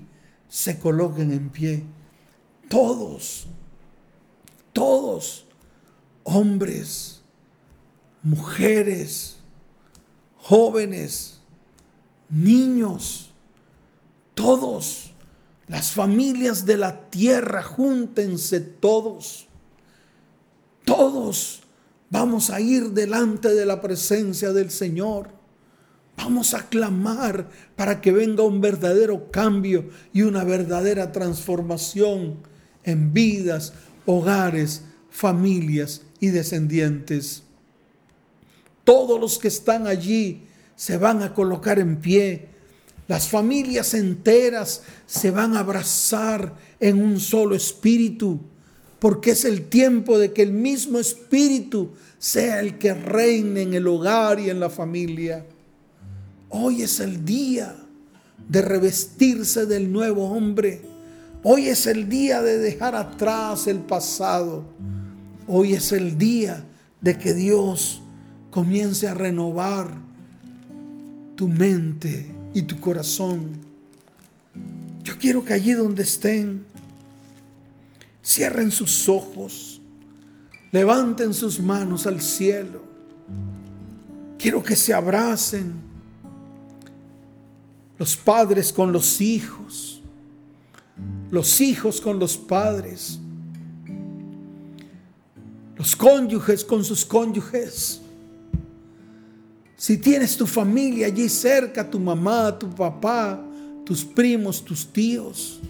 se 0.49 0.79
coloquen 0.79 1.33
en 1.33 1.49
pie. 1.51 1.85
Todos, 2.69 3.47
todos, 4.73 5.47
hombres, 6.25 7.23
mujeres, 8.23 9.37
jóvenes, 10.37 11.41
niños, 12.29 13.31
todos, 14.35 15.13
las 15.69 15.93
familias 15.93 16.67
de 16.67 16.77
la 16.77 17.09
tierra, 17.11 17.63
júntense 17.63 18.61
todos, 18.61 19.47
todos 20.85 21.63
vamos 22.11 22.51
a 22.51 22.61
ir 22.61 22.91
delante 22.91 23.55
de 23.55 23.67
la 23.67 23.81
presencia 23.81 24.53
del 24.53 24.71
Señor. 24.71 25.29
Vamos 26.17 26.55
a 26.55 26.69
clamar 26.69 27.49
para 27.75 28.01
que 28.01 28.13
venga 28.13 28.45
un 28.45 28.61
verdadero 28.61 29.33
cambio 29.33 29.91
y 30.13 30.23
una 30.23 30.45
verdadera 30.45 31.11
transformación 31.11 32.37
en 32.85 33.13
vidas, 33.13 33.73
hogares, 34.07 34.83
familias 35.11 36.03
y 36.21 36.29
descendientes. 36.29 37.43
Todos 38.85 39.19
los 39.21 39.39
que 39.39 39.49
están 39.49 39.87
allí 39.87 40.43
se 40.77 40.99
van 40.99 41.23
a 41.23 41.33
colocar 41.33 41.79
en 41.79 41.97
pie. 41.97 42.49
Las 43.09 43.29
familias 43.29 43.95
enteras 43.95 44.83
se 45.07 45.31
van 45.31 45.57
a 45.57 45.61
abrazar 45.61 46.55
en 46.81 47.01
un 47.03 47.21
solo 47.21 47.55
espíritu, 47.55 48.41
porque 48.99 49.33
es 49.33 49.45
el 49.45 49.69
tiempo 49.69 50.19
de 50.19 50.33
que 50.33 50.43
el 50.43 50.53
mismo 50.53 50.99
espíritu 50.99 51.93
sea 52.19 52.61
el 52.61 52.79
que 52.79 52.95
reine 52.95 53.63
en 53.63 53.75
el 53.75 53.87
hogar 53.87 54.41
y 54.41 54.51
en 54.51 54.61
la 54.61 54.71
familia. 54.71 55.45
Hoy 56.49 56.83
es 56.83 57.01
el 57.01 57.25
día 57.25 57.77
de 58.49 58.63
revestirse 58.63 59.67
del 59.67 59.93
nuevo 59.93 60.31
hombre. 60.31 60.94
Hoy 61.47 61.69
es 61.69 61.87
el 61.87 62.09
día 62.09 62.41
de 62.41 62.57
dejar 62.57 62.95
atrás 62.95 63.67
el 63.67 63.81
pasado. 63.81 64.65
Hoy 65.47 65.75
es 65.75 65.93
el 65.93 66.17
día 66.17 66.65
de 67.03 67.19
que 67.19 67.35
Dios 67.35 68.01
comience 68.51 69.07
a 69.07 69.13
renovar 69.13 69.91
tu 71.37 71.47
mente 71.47 72.35
y 72.55 72.63
tu 72.63 72.81
corazón. 72.81 73.61
Yo 75.03 75.19
quiero 75.19 75.45
que 75.45 75.53
allí 75.53 75.73
donde 75.73 76.05
estén, 76.05 76.65
cierren 78.25 78.71
sus 78.71 79.07
ojos, 79.07 79.83
levanten 80.73 81.35
sus 81.35 81.61
manos 81.61 82.07
al 82.07 82.23
cielo. 82.23 82.83
Quiero 84.39 84.63
que 84.63 84.77
se 84.77 84.95
abracen 84.95 85.75
los 87.99 88.17
padres 88.17 88.73
con 88.73 88.93
los 88.93 89.21
hijos, 89.21 89.94
los 91.35 91.61
hijos 91.61 92.01
con 92.01 92.19
los 92.19 92.37
padres, 92.39 93.19
los 95.77 95.95
cónyuges 95.95 96.65
con 96.65 96.83
sus 96.83 97.05
cónyuges 97.05 98.01
si 99.85 99.99
tienes 99.99 100.37
tu 100.37 100.47
familia 100.47 101.09
allí 101.09 101.29
cerca, 101.29 101.89
tu 101.91 102.01
mamá, 102.01 102.59
tu 102.59 102.71
papá, 102.71 103.39
tus 103.85 104.03
primos, 104.03 104.65
tus 104.65 104.91
tíos, 104.91 105.61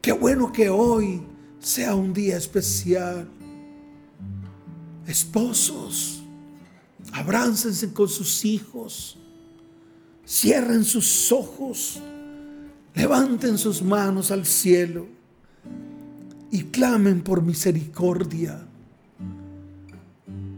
qué 0.00 0.10
bueno 0.10 0.50
que 0.50 0.68
hoy 0.68 1.22
sea 1.60 1.94
un 1.94 2.12
día 2.12 2.36
especial. 2.36 3.28
Esposos, 5.06 6.20
abráncense 7.12 7.92
con 7.92 8.08
sus 8.08 8.44
hijos, 8.44 9.16
cierren 10.26 10.84
sus 10.84 11.30
ojos, 11.30 12.00
levanten 12.94 13.58
sus 13.58 13.82
manos 13.82 14.30
al 14.30 14.44
cielo 14.44 15.06
y 16.50 16.64
clamen 16.64 17.22
por 17.22 17.42
misericordia. 17.42 18.66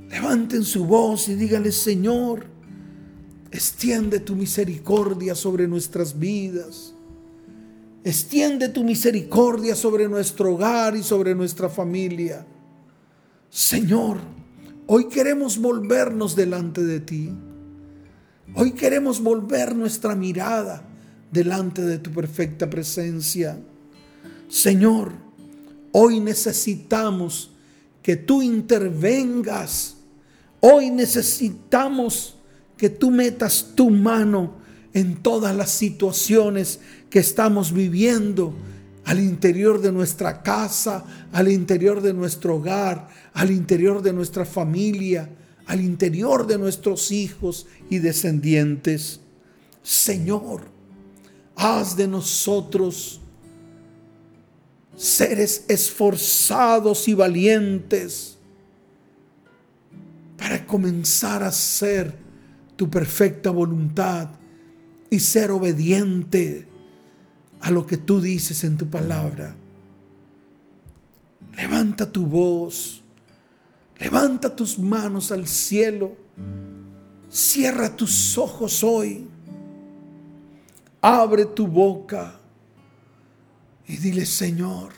Levanten 0.08 0.64
su 0.64 0.84
voz 0.84 1.28
y 1.28 1.34
díganle, 1.34 1.72
Señor, 1.72 2.46
Extiende 3.52 4.20
tu 4.20 4.36
misericordia 4.36 5.34
sobre 5.34 5.66
nuestras 5.66 6.18
vidas. 6.18 6.94
Extiende 8.04 8.68
tu 8.68 8.84
misericordia 8.84 9.74
sobre 9.74 10.08
nuestro 10.08 10.54
hogar 10.54 10.96
y 10.96 11.02
sobre 11.02 11.34
nuestra 11.34 11.68
familia. 11.68 12.46
Señor, 13.50 14.18
hoy 14.86 15.08
queremos 15.08 15.58
volvernos 15.58 16.36
delante 16.36 16.84
de 16.84 17.00
ti. 17.00 17.32
Hoy 18.54 18.72
queremos 18.72 19.20
volver 19.20 19.74
nuestra 19.74 20.14
mirada 20.14 20.84
delante 21.30 21.82
de 21.82 21.98
tu 21.98 22.10
perfecta 22.10 22.68
presencia. 22.68 23.58
Señor, 24.48 25.12
hoy 25.92 26.20
necesitamos 26.20 27.50
que 28.02 28.16
tú 28.16 28.42
intervengas. 28.42 29.96
Hoy 30.60 30.90
necesitamos 30.90 32.36
que 32.76 32.90
tú 32.90 33.10
metas 33.10 33.72
tu 33.74 33.90
mano 33.90 34.58
en 34.92 35.16
todas 35.16 35.54
las 35.54 35.70
situaciones 35.70 36.80
que 37.08 37.20
estamos 37.20 37.72
viviendo 37.72 38.54
al 39.04 39.20
interior 39.20 39.80
de 39.80 39.92
nuestra 39.92 40.42
casa, 40.42 41.04
al 41.32 41.50
interior 41.50 42.00
de 42.00 42.12
nuestro 42.12 42.56
hogar, 42.56 43.08
al 43.32 43.50
interior 43.50 44.02
de 44.02 44.12
nuestra 44.12 44.44
familia, 44.44 45.28
al 45.66 45.80
interior 45.80 46.46
de 46.46 46.58
nuestros 46.58 47.10
hijos 47.10 47.66
y 47.88 47.98
descendientes. 47.98 49.20
Señor, 49.82 50.69
haz 51.56 51.96
de 51.96 52.06
nosotros 52.06 53.20
seres 54.96 55.64
esforzados 55.68 57.08
y 57.08 57.14
valientes 57.14 58.36
para 60.36 60.66
comenzar 60.66 61.42
a 61.42 61.52
ser 61.52 62.14
tu 62.76 62.90
perfecta 62.90 63.50
voluntad 63.50 64.28
y 65.10 65.20
ser 65.20 65.50
obediente 65.50 66.66
a 67.60 67.70
lo 67.70 67.86
que 67.86 67.96
tú 67.96 68.20
dices 68.20 68.64
en 68.64 68.76
tu 68.76 68.88
palabra. 68.88 69.54
Levanta 71.56 72.10
tu 72.10 72.26
voz, 72.26 73.02
levanta 73.98 74.54
tus 74.54 74.78
manos 74.78 75.30
al 75.30 75.46
cielo, 75.46 76.16
cierra 77.30 77.94
tus 77.94 78.38
ojos 78.38 78.82
hoy, 78.82 79.26
abre 81.00 81.46
tu 81.46 81.66
boca 81.66 82.34
y 83.86 83.96
dile, 83.96 84.26
Señor, 84.26 84.92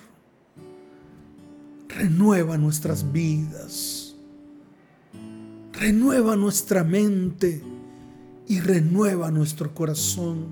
renueva 1.88 2.58
nuestras 2.58 3.10
vidas, 3.12 4.14
renueva 5.72 6.36
nuestra 6.36 6.84
mente 6.84 7.62
y 8.48 8.60
renueva 8.60 9.30
nuestro 9.30 9.74
corazón. 9.74 10.46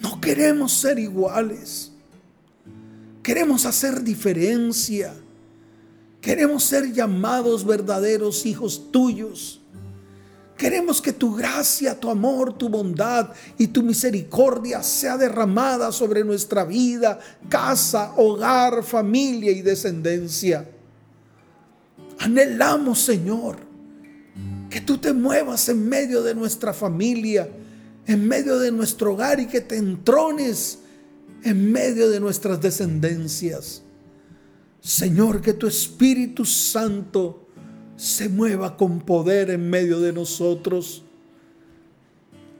No 0.00 0.20
queremos 0.20 0.72
ser 0.72 0.98
iguales. 0.98 1.92
Queremos 3.22 3.64
hacer 3.66 4.02
diferencia. 4.02 5.14
Queremos 6.20 6.64
ser 6.64 6.92
llamados 6.92 7.64
verdaderos 7.64 8.44
hijos 8.46 8.90
tuyos. 8.92 9.60
Queremos 10.56 11.02
que 11.02 11.12
tu 11.12 11.34
gracia, 11.34 11.98
tu 12.00 12.08
amor, 12.08 12.56
tu 12.56 12.70
bondad 12.70 13.30
y 13.58 13.66
tu 13.66 13.82
misericordia 13.82 14.82
sea 14.82 15.18
derramada 15.18 15.92
sobre 15.92 16.24
nuestra 16.24 16.64
vida, 16.64 17.18
casa, 17.48 18.14
hogar, 18.16 18.82
familia 18.82 19.50
y 19.50 19.60
descendencia. 19.60 20.66
Anhelamos, 22.18 23.00
Señor, 23.00 23.58
que 24.70 24.80
tú 24.80 24.96
te 24.96 25.12
muevas 25.12 25.68
en 25.68 25.86
medio 25.86 26.22
de 26.22 26.34
nuestra 26.34 26.72
familia, 26.72 27.50
en 28.06 28.26
medio 28.26 28.58
de 28.58 28.72
nuestro 28.72 29.12
hogar 29.12 29.38
y 29.40 29.46
que 29.46 29.60
te 29.60 29.76
entrones 29.76 30.78
en 31.42 31.70
medio 31.70 32.08
de 32.08 32.18
nuestras 32.18 32.62
descendencias. 32.62 33.82
Señor, 34.80 35.42
que 35.42 35.52
tu 35.52 35.66
Espíritu 35.66 36.46
Santo 36.46 37.45
se 37.96 38.28
mueva 38.28 38.76
con 38.76 39.00
poder 39.00 39.50
en 39.50 39.68
medio 39.70 40.00
de 40.00 40.12
nosotros. 40.12 41.02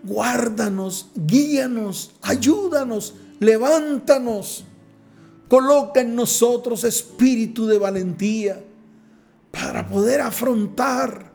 Guárdanos, 0.02 1.10
guíanos, 1.14 2.12
ayúdanos, 2.22 3.14
levántanos. 3.40 4.64
Coloca 5.48 6.00
en 6.00 6.14
nosotros 6.14 6.84
espíritu 6.84 7.66
de 7.66 7.78
valentía 7.78 8.62
para 9.50 9.86
poder 9.86 10.20
afrontar 10.20 11.32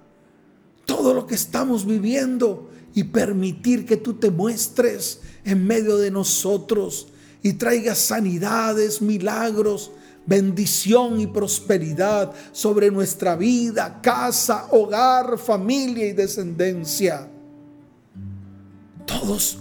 todo 0.85 1.13
lo 1.13 1.25
que 1.25 1.35
estamos 1.35 1.85
viviendo 1.85 2.69
y 2.93 3.05
permitir 3.05 3.85
que 3.85 3.97
tú 3.97 4.15
te 4.15 4.31
muestres 4.31 5.21
en 5.45 5.65
medio 5.65 5.97
de 5.97 6.11
nosotros 6.11 7.07
y 7.41 7.53
traiga 7.53 7.95
sanidades, 7.95 9.01
milagros, 9.01 9.91
bendición 10.25 11.19
y 11.19 11.27
prosperidad 11.27 12.33
sobre 12.51 12.89
nuestra 12.91 13.35
vida, 13.35 13.99
casa, 14.01 14.67
hogar, 14.71 15.37
familia 15.37 16.07
y 16.07 16.13
descendencia. 16.13 17.29
Todos 19.05 19.59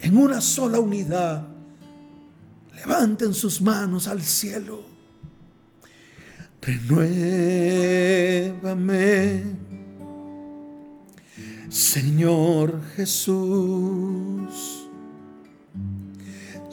en 0.00 0.16
una 0.16 0.40
sola 0.40 0.78
unidad. 0.80 1.46
Levanten 2.74 3.34
sus 3.34 3.60
manos 3.60 4.06
al 4.06 4.22
cielo. 4.22 4.84
Renuévame, 6.60 7.04
Señor 11.68 12.80
Jesús 12.96 14.75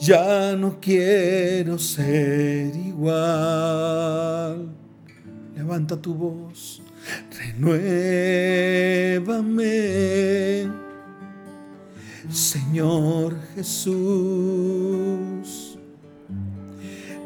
ya 0.04 0.56
no 0.58 0.80
quiero 0.82 1.80
ser 1.80 2.76
igual. 2.76 4.70
Levanta 5.56 5.96
tu 5.96 6.14
voz, 6.14 6.82
renuévame, 7.40 7.72
Señor 12.30 13.38
Jesús. 13.56 14.10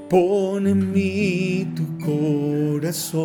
Pon 0.09 0.67
en 0.67 0.91
mí 0.93 1.67
tu 1.75 1.97
corazón 2.05 3.17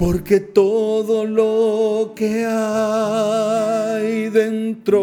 porque 0.00 0.40
todo 0.40 1.26
lo 1.26 2.14
que 2.16 2.46
hay 2.46 4.30
dentro 4.30 4.96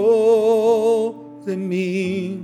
de 1.45 1.55
mí 1.55 2.39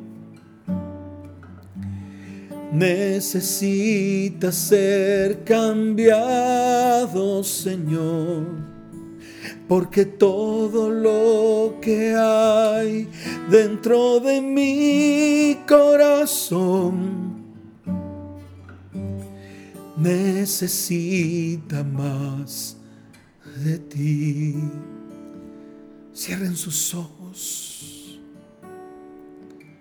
necesita 2.71 4.51
ser 4.51 5.43
cambiado, 5.43 7.43
Señor. 7.43 8.45
Porque 9.67 10.05
todo 10.05 10.91
lo 10.91 11.79
que 11.81 12.13
hay 12.15 13.09
dentro 13.49 14.19
de 14.19 14.41
mi 14.41 15.57
corazón 15.67 17.22
necesita 20.03 21.83
más 21.83 22.77
de 23.63 23.79
ti. 23.79 24.55
Cierren 26.13 26.55
sus 26.55 26.93
ojos. 26.93 28.19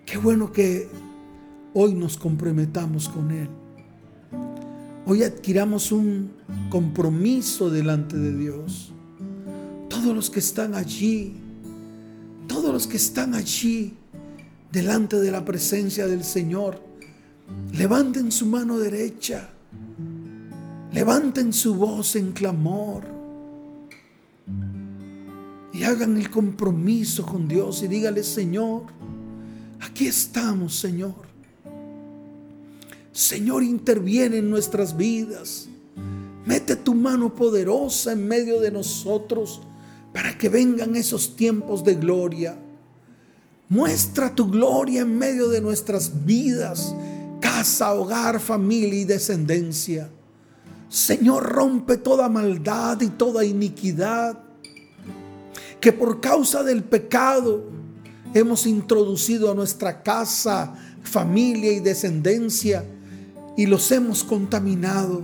Qué 0.07 0.17
bueno 0.19 0.53
que 0.53 0.89
hoy 1.75 1.95
nos 1.95 2.17
comprometamos 2.17 3.09
con 3.09 3.31
Él. 3.33 3.49
Hoy 5.05 5.25
adquiramos 5.25 5.91
un 5.91 6.31
compromiso 6.71 7.71
delante 7.71 8.17
de 8.17 8.37
Dios. 8.37 8.93
Todos 9.89 10.15
los 10.15 10.31
que 10.31 10.39
están 10.39 10.75
allí, 10.75 11.35
todos 12.47 12.73
los 12.73 12.87
que 12.87 12.97
están 12.97 13.35
allí 13.35 13.95
delante 14.71 15.19
de 15.19 15.31
la 15.33 15.45
presencia 15.45 16.07
del 16.07 16.23
Señor, 16.23 16.81
levanten 17.73 18.31
su 18.31 18.47
mano 18.47 18.79
derecha 18.79 19.52
Levanten 20.93 21.53
su 21.53 21.75
voz 21.75 22.17
en 22.17 22.33
clamor 22.33 23.03
y 25.73 25.85
hagan 25.85 26.19
el 26.19 26.31
compromiso 26.31 27.25
con 27.25 27.49
Dios 27.49 27.83
y 27.83 27.89
dígale, 27.89 28.23
Señor, 28.23 28.83
aquí 29.81 30.07
estamos, 30.07 30.79
Señor. 30.79 31.15
Señor, 33.11 33.63
interviene 33.63 34.39
en 34.39 34.51
nuestras 34.51 34.95
vidas. 34.95 35.69
Mete 36.45 36.77
tu 36.77 36.95
mano 36.95 37.35
poderosa 37.35 38.13
en 38.13 38.29
medio 38.29 38.61
de 38.61 38.71
nosotros 38.71 39.63
para 40.13 40.37
que 40.37 40.51
vengan 40.51 40.95
esos 40.95 41.37
tiempos 41.37 41.85
de 41.85 41.95
gloria. 41.95 42.59
Muestra 43.71 44.35
tu 44.35 44.51
gloria 44.51 45.01
en 45.01 45.17
medio 45.17 45.49
de 45.49 45.63
nuestras 45.63 46.27
vidas, 46.27 46.95
casa, 47.41 47.95
hogar, 47.95 48.41
familia 48.41 49.01
y 49.01 49.05
descendencia. 49.05 50.11
Señor, 50.93 51.45
rompe 51.45 51.97
toda 51.97 52.29
maldad 52.29 53.01
y 53.01 53.09
toda 53.09 53.47
iniquidad 53.47 54.39
que 55.81 55.91
por 55.91 56.21
causa 56.21 56.63
del 56.63 56.85
pecado 56.85 57.65
hemos 58.35 58.67
introducido 58.67 59.51
a 59.51 59.55
nuestra 59.55 60.03
casa, 60.03 60.75
familia 61.03 61.73
y 61.73 61.81
descendencia 61.81 62.85
y 63.57 63.65
los 63.65 63.91
hemos 63.91 64.23
contaminado. 64.23 65.23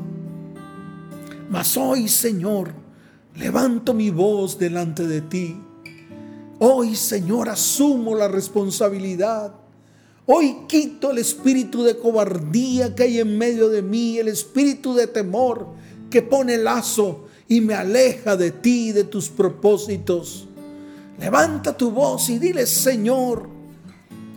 Mas 1.51 1.77
hoy, 1.77 2.09
Señor, 2.09 2.73
levanto 3.37 3.93
mi 3.93 4.09
voz 4.09 4.59
delante 4.59 5.07
de 5.07 5.21
ti. 5.21 5.61
Hoy, 6.61 6.97
Señor, 6.97 7.51
asumo 7.51 8.15
la 8.15 8.29
responsabilidad 8.29 9.53
Hoy 10.31 10.67
quito 10.69 11.11
el 11.11 11.17
espíritu 11.17 11.85
de 11.85 11.97
cobardía 11.97 12.95
que 12.95 13.05
hay 13.05 13.19
en 13.19 13.39
medio 13.39 13.71
de 13.71 13.81
mí, 13.81 14.19
el 14.19 14.29
espíritu 14.29 14.93
de 14.93 15.07
temor 15.07 15.69
que 16.11 16.21
pone 16.21 16.59
lazo 16.59 17.29
y 17.49 17.63
me 17.63 17.73
aleja 17.73 18.37
de 18.37 18.51
ti 18.51 18.91
y 18.91 18.93
de 18.93 19.05
tus 19.05 19.31
propósitos. 19.31 20.47
Levanta 21.19 21.75
tu 21.75 21.91
voz 21.93 22.29
y 22.29 22.39
dile, 22.39 22.67
Señor, 22.67 23.49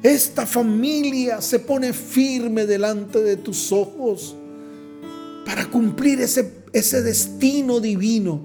esta 0.02 0.46
familia 0.46 1.42
se 1.42 1.60
pone 1.60 1.92
firme 1.92 2.66
delante 2.66 3.22
de 3.22 3.36
tus 3.36 3.74
ojos 3.74 4.38
para 5.46 5.70
cumplir 5.70 6.22
ese, 6.22 6.64
ese 6.72 7.02
destino 7.02 7.82
divino 7.82 8.40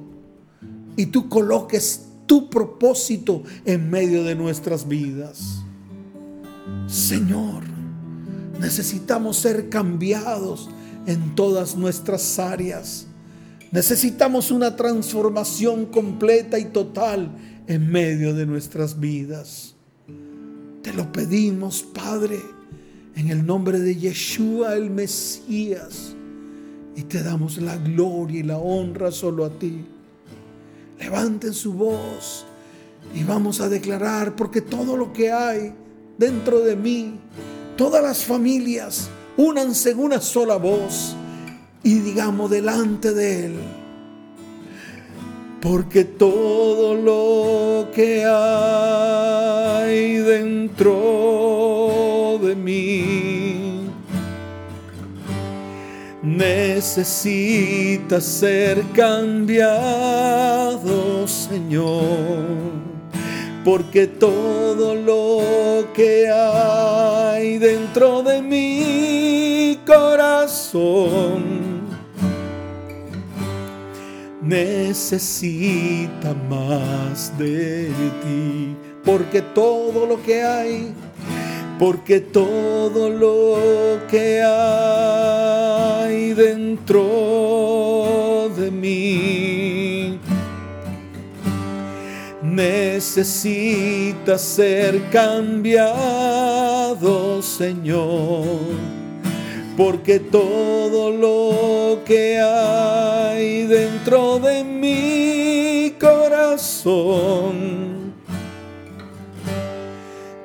y 0.97 1.07
tú 1.07 1.29
coloques 1.29 2.07
tu 2.27 2.51
propósito 2.51 3.45
en 3.65 3.89
medio 3.89 4.25
de 4.25 4.35
nuestras 4.35 4.89
vidas. 4.89 5.63
Señor, 6.87 7.63
necesitamos 8.61 9.37
ser 9.39 9.69
cambiados 9.69 10.69
en 11.07 11.35
todas 11.35 11.77
nuestras 11.77 12.39
áreas. 12.39 13.07
Necesitamos 13.73 14.51
una 14.51 14.77
transformación 14.77 15.87
completa 15.87 16.59
y 16.59 16.67
total 16.67 17.31
en 17.67 17.91
medio 17.91 18.35
de 18.35 18.47
nuestras 18.47 18.99
vidas. 18.99 19.75
Te 20.83 20.93
lo 20.93 21.11
pedimos, 21.11 21.83
Padre, 21.83 22.41
en 23.17 23.29
el 23.29 23.45
nombre 23.45 23.81
de 23.81 23.97
Yeshua 23.97 24.75
el 24.75 24.91
Mesías. 24.91 26.15
Y 26.95 27.03
te 27.03 27.23
damos 27.23 27.59
la 27.59 27.77
gloria 27.77 28.41
y 28.41 28.45
la 28.45 28.59
honra 28.59 29.11
solo 29.11 29.45
a 29.45 29.51
ti. 29.51 29.85
Levanten 30.99 31.53
su 31.53 31.75
voz 31.75 32.47
y 33.15 33.23
vamos 33.25 33.61
a 33.61 33.69
declarar, 33.69 34.35
porque 34.35 34.61
todo 34.63 34.97
lo 34.97 35.13
que 35.13 35.31
hay 35.31 35.75
dentro 36.19 36.61
de 36.61 36.77
mí. 36.77 37.19
Todas 37.77 38.03
las 38.03 38.25
familias 38.25 39.09
únanse 39.37 39.91
en 39.91 39.99
una 39.99 40.21
sola 40.21 40.57
voz 40.57 41.15
y 41.83 41.99
digamos 42.01 42.51
delante 42.51 43.13
de 43.13 43.47
Él. 43.47 43.55
Porque 45.61 46.05
todo 46.05 46.95
lo 46.95 47.91
que 47.93 48.25
hay 48.25 50.17
dentro 50.19 50.91
de 52.43 52.55
mí 52.55 53.91
necesita 56.23 58.21
ser 58.21 58.83
cambiado, 58.93 59.67
Señor 61.27 62.86
porque 63.67 64.07
todo 64.07 64.95
lo 64.95 65.93
que 65.93 66.31
hay 66.31 67.59
dentro 67.59 68.23
de 68.23 68.41
mi 68.41 69.77
corazón 69.85 71.43
necesita 74.41 76.33
más 76.49 77.37
de 77.37 77.91
ti, 78.23 78.77
porque 79.05 79.43
todo 79.43 80.07
lo 80.07 80.23
que 80.23 80.45
hay, 80.45 80.95
porque 81.77 82.21
todo 82.21 83.11
lo 83.11 83.59
que 84.09 84.43
hay 84.45 86.35
dentro 86.35 87.03
de 88.57 88.71
mí 88.71 89.86
necesita 92.57 94.39
ser 94.39 95.11
cambiado, 95.11 95.83
Señor, 97.43 98.47
porque 99.77 100.19
todo 100.19 101.11
lo 101.11 102.03
que 102.07 102.41
hay 102.41 103.67
dentro 103.67 104.39
de 104.39 104.65
mi 104.65 105.93
corazón 106.01 107.67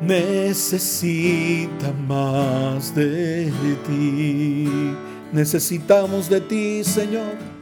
necesita 0.01 1.93
más 2.07 2.93
de 2.93 3.49
ti. 3.87 4.67
Necesitamos 5.31 6.27
de 6.29 6.41
ti, 6.41 6.83
Señor. 6.83 7.60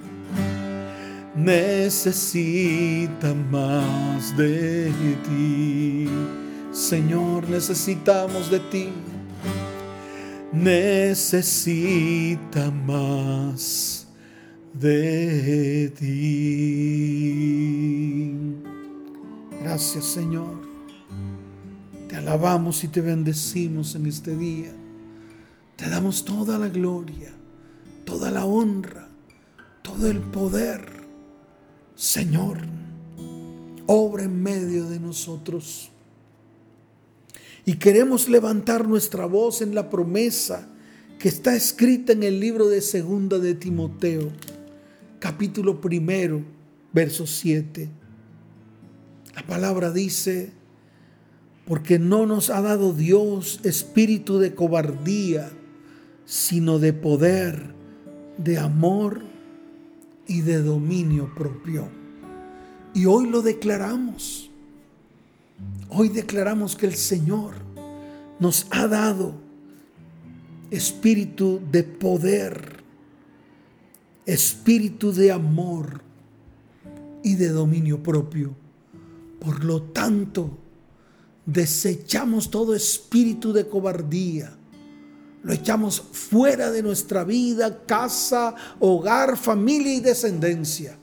Necesita 1.39 3.33
más 3.49 4.35
de 4.35 4.91
ti. 5.23 6.05
Señor, 6.73 7.47
necesitamos 7.49 8.51
de 8.51 8.59
ti. 8.59 8.89
Necesita 10.51 11.89
más 12.71 14.05
de 14.73 15.93
ti. 15.97 16.09
Gracias, 19.61 20.03
Señor. 20.03 20.67
Te 22.09 22.17
alabamos 22.17 22.83
y 22.83 22.89
te 22.89 22.99
bendecimos 22.99 23.95
en 23.95 24.07
este 24.07 24.35
día. 24.35 24.73
Te 25.77 25.89
damos 25.89 26.25
toda 26.25 26.57
la 26.57 26.67
gloria, 26.67 27.31
toda 28.03 28.29
la 28.29 28.43
honra, 28.43 29.07
todo 29.81 30.11
el 30.11 30.19
poder. 30.19 30.98
Señor, 31.99 32.59
obra 33.85 34.23
en 34.23 34.41
medio 34.41 34.87
de 34.87 35.01
nosotros. 35.01 35.89
Y 37.65 37.73
queremos 37.73 38.29
levantar 38.29 38.87
nuestra 38.87 39.25
voz 39.25 39.61
en 39.61 39.75
la 39.75 39.89
promesa 39.89 40.69
que 41.19 41.27
está 41.27 41.57
escrita 41.57 42.13
en 42.13 42.23
el 42.23 42.39
libro 42.39 42.69
de 42.69 42.79
Segunda 42.79 43.37
de 43.37 43.53
Timoteo, 43.53 44.31
capítulo 45.19 45.81
primero, 45.81 46.41
verso 46.93 47.27
7. 47.27 47.89
La 49.35 49.45
palabra 49.45 49.91
dice, 49.91 50.53
porque 51.67 51.99
no 51.99 52.25
nos 52.25 52.49
ha 52.49 52.61
dado 52.61 52.93
Dios 52.93 53.59
espíritu 53.63 54.39
de 54.39 54.55
cobardía, 54.55 55.51
sino 56.23 56.79
de 56.79 56.93
poder, 56.93 57.73
de 58.37 58.57
amor 58.57 59.28
y 60.29 60.41
de 60.41 60.61
dominio 60.61 61.33
propio. 61.35 61.89
Y 62.93 63.05
hoy 63.05 63.27
lo 63.27 63.41
declaramos. 63.41 64.49
Hoy 65.89 66.09
declaramos 66.09 66.75
que 66.75 66.85
el 66.85 66.93
Señor 66.93 67.55
nos 68.39 68.67
ha 68.69 68.87
dado 68.87 69.33
espíritu 70.69 71.59
de 71.71 71.83
poder, 71.83 72.83
espíritu 74.25 75.11
de 75.11 75.31
amor 75.31 76.03
y 77.23 77.35
de 77.35 77.49
dominio 77.49 78.01
propio. 78.03 78.55
Por 79.39 79.63
lo 79.65 79.81
tanto, 79.81 80.59
desechamos 81.45 82.51
todo 82.51 82.75
espíritu 82.75 83.51
de 83.51 83.67
cobardía. 83.67 84.58
Lo 85.41 85.53
echamos 85.53 86.01
fuera 86.01 86.69
de 86.69 86.83
nuestra 86.83 87.23
vida, 87.23 87.85
casa, 87.85 88.55
hogar, 88.79 89.37
familia 89.37 89.95
y 89.95 89.99
descendencia. 90.01 90.97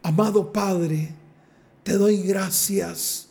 Amado 0.03 0.53
Padre, 0.53 1.15
te 1.85 1.93
doy 1.93 2.21
gracias 2.21 3.29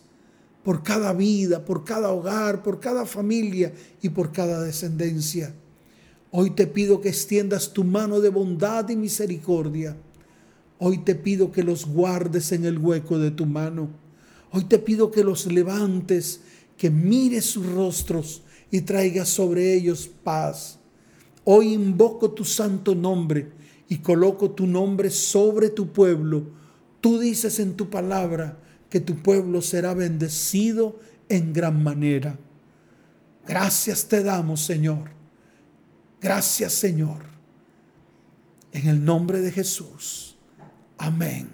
por 0.63 0.81
cada 0.81 1.11
vida, 1.11 1.65
por 1.65 1.83
cada 1.83 2.09
hogar, 2.11 2.63
por 2.63 2.79
cada 2.79 3.05
familia 3.05 3.73
y 4.01 4.07
por 4.07 4.31
cada 4.31 4.61
descendencia. 4.61 5.53
Hoy 6.31 6.51
te 6.51 6.67
pido 6.67 7.01
que 7.01 7.09
extiendas 7.09 7.73
tu 7.73 7.83
mano 7.83 8.21
de 8.21 8.29
bondad 8.29 8.87
y 8.87 8.95
misericordia. 8.95 9.97
Hoy 10.79 10.99
te 10.99 11.15
pido 11.15 11.51
que 11.51 11.63
los 11.63 11.85
guardes 11.85 12.53
en 12.53 12.63
el 12.63 12.77
hueco 12.77 13.19
de 13.19 13.31
tu 13.31 13.45
mano. 13.45 13.89
Hoy 14.51 14.63
te 14.63 14.79
pido 14.79 15.11
que 15.11 15.25
los 15.25 15.47
levantes 15.47 16.39
que 16.77 16.89
mire 16.89 17.41
sus 17.41 17.65
rostros 17.65 18.43
y 18.71 18.81
traiga 18.81 19.25
sobre 19.25 19.73
ellos 19.73 20.09
paz. 20.23 20.79
Hoy 21.43 21.73
invoco 21.73 22.31
tu 22.31 22.43
santo 22.43 22.95
nombre 22.95 23.51
y 23.87 23.97
coloco 23.97 24.51
tu 24.51 24.65
nombre 24.67 25.09
sobre 25.09 25.69
tu 25.69 25.91
pueblo. 25.91 26.47
Tú 27.01 27.19
dices 27.19 27.59
en 27.59 27.75
tu 27.75 27.89
palabra 27.89 28.57
que 28.89 28.99
tu 28.99 29.21
pueblo 29.21 29.61
será 29.61 29.93
bendecido 29.93 30.99
en 31.29 31.53
gran 31.53 31.83
manera. 31.83 32.37
Gracias 33.47 34.07
te 34.07 34.23
damos, 34.23 34.61
Señor. 34.61 35.11
Gracias, 36.19 36.73
Señor. 36.73 37.25
En 38.71 38.87
el 38.87 39.05
nombre 39.05 39.41
de 39.41 39.51
Jesús. 39.51 40.35
Amén 40.97 41.49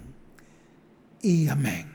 y 1.20 1.48
amén. 1.48 1.91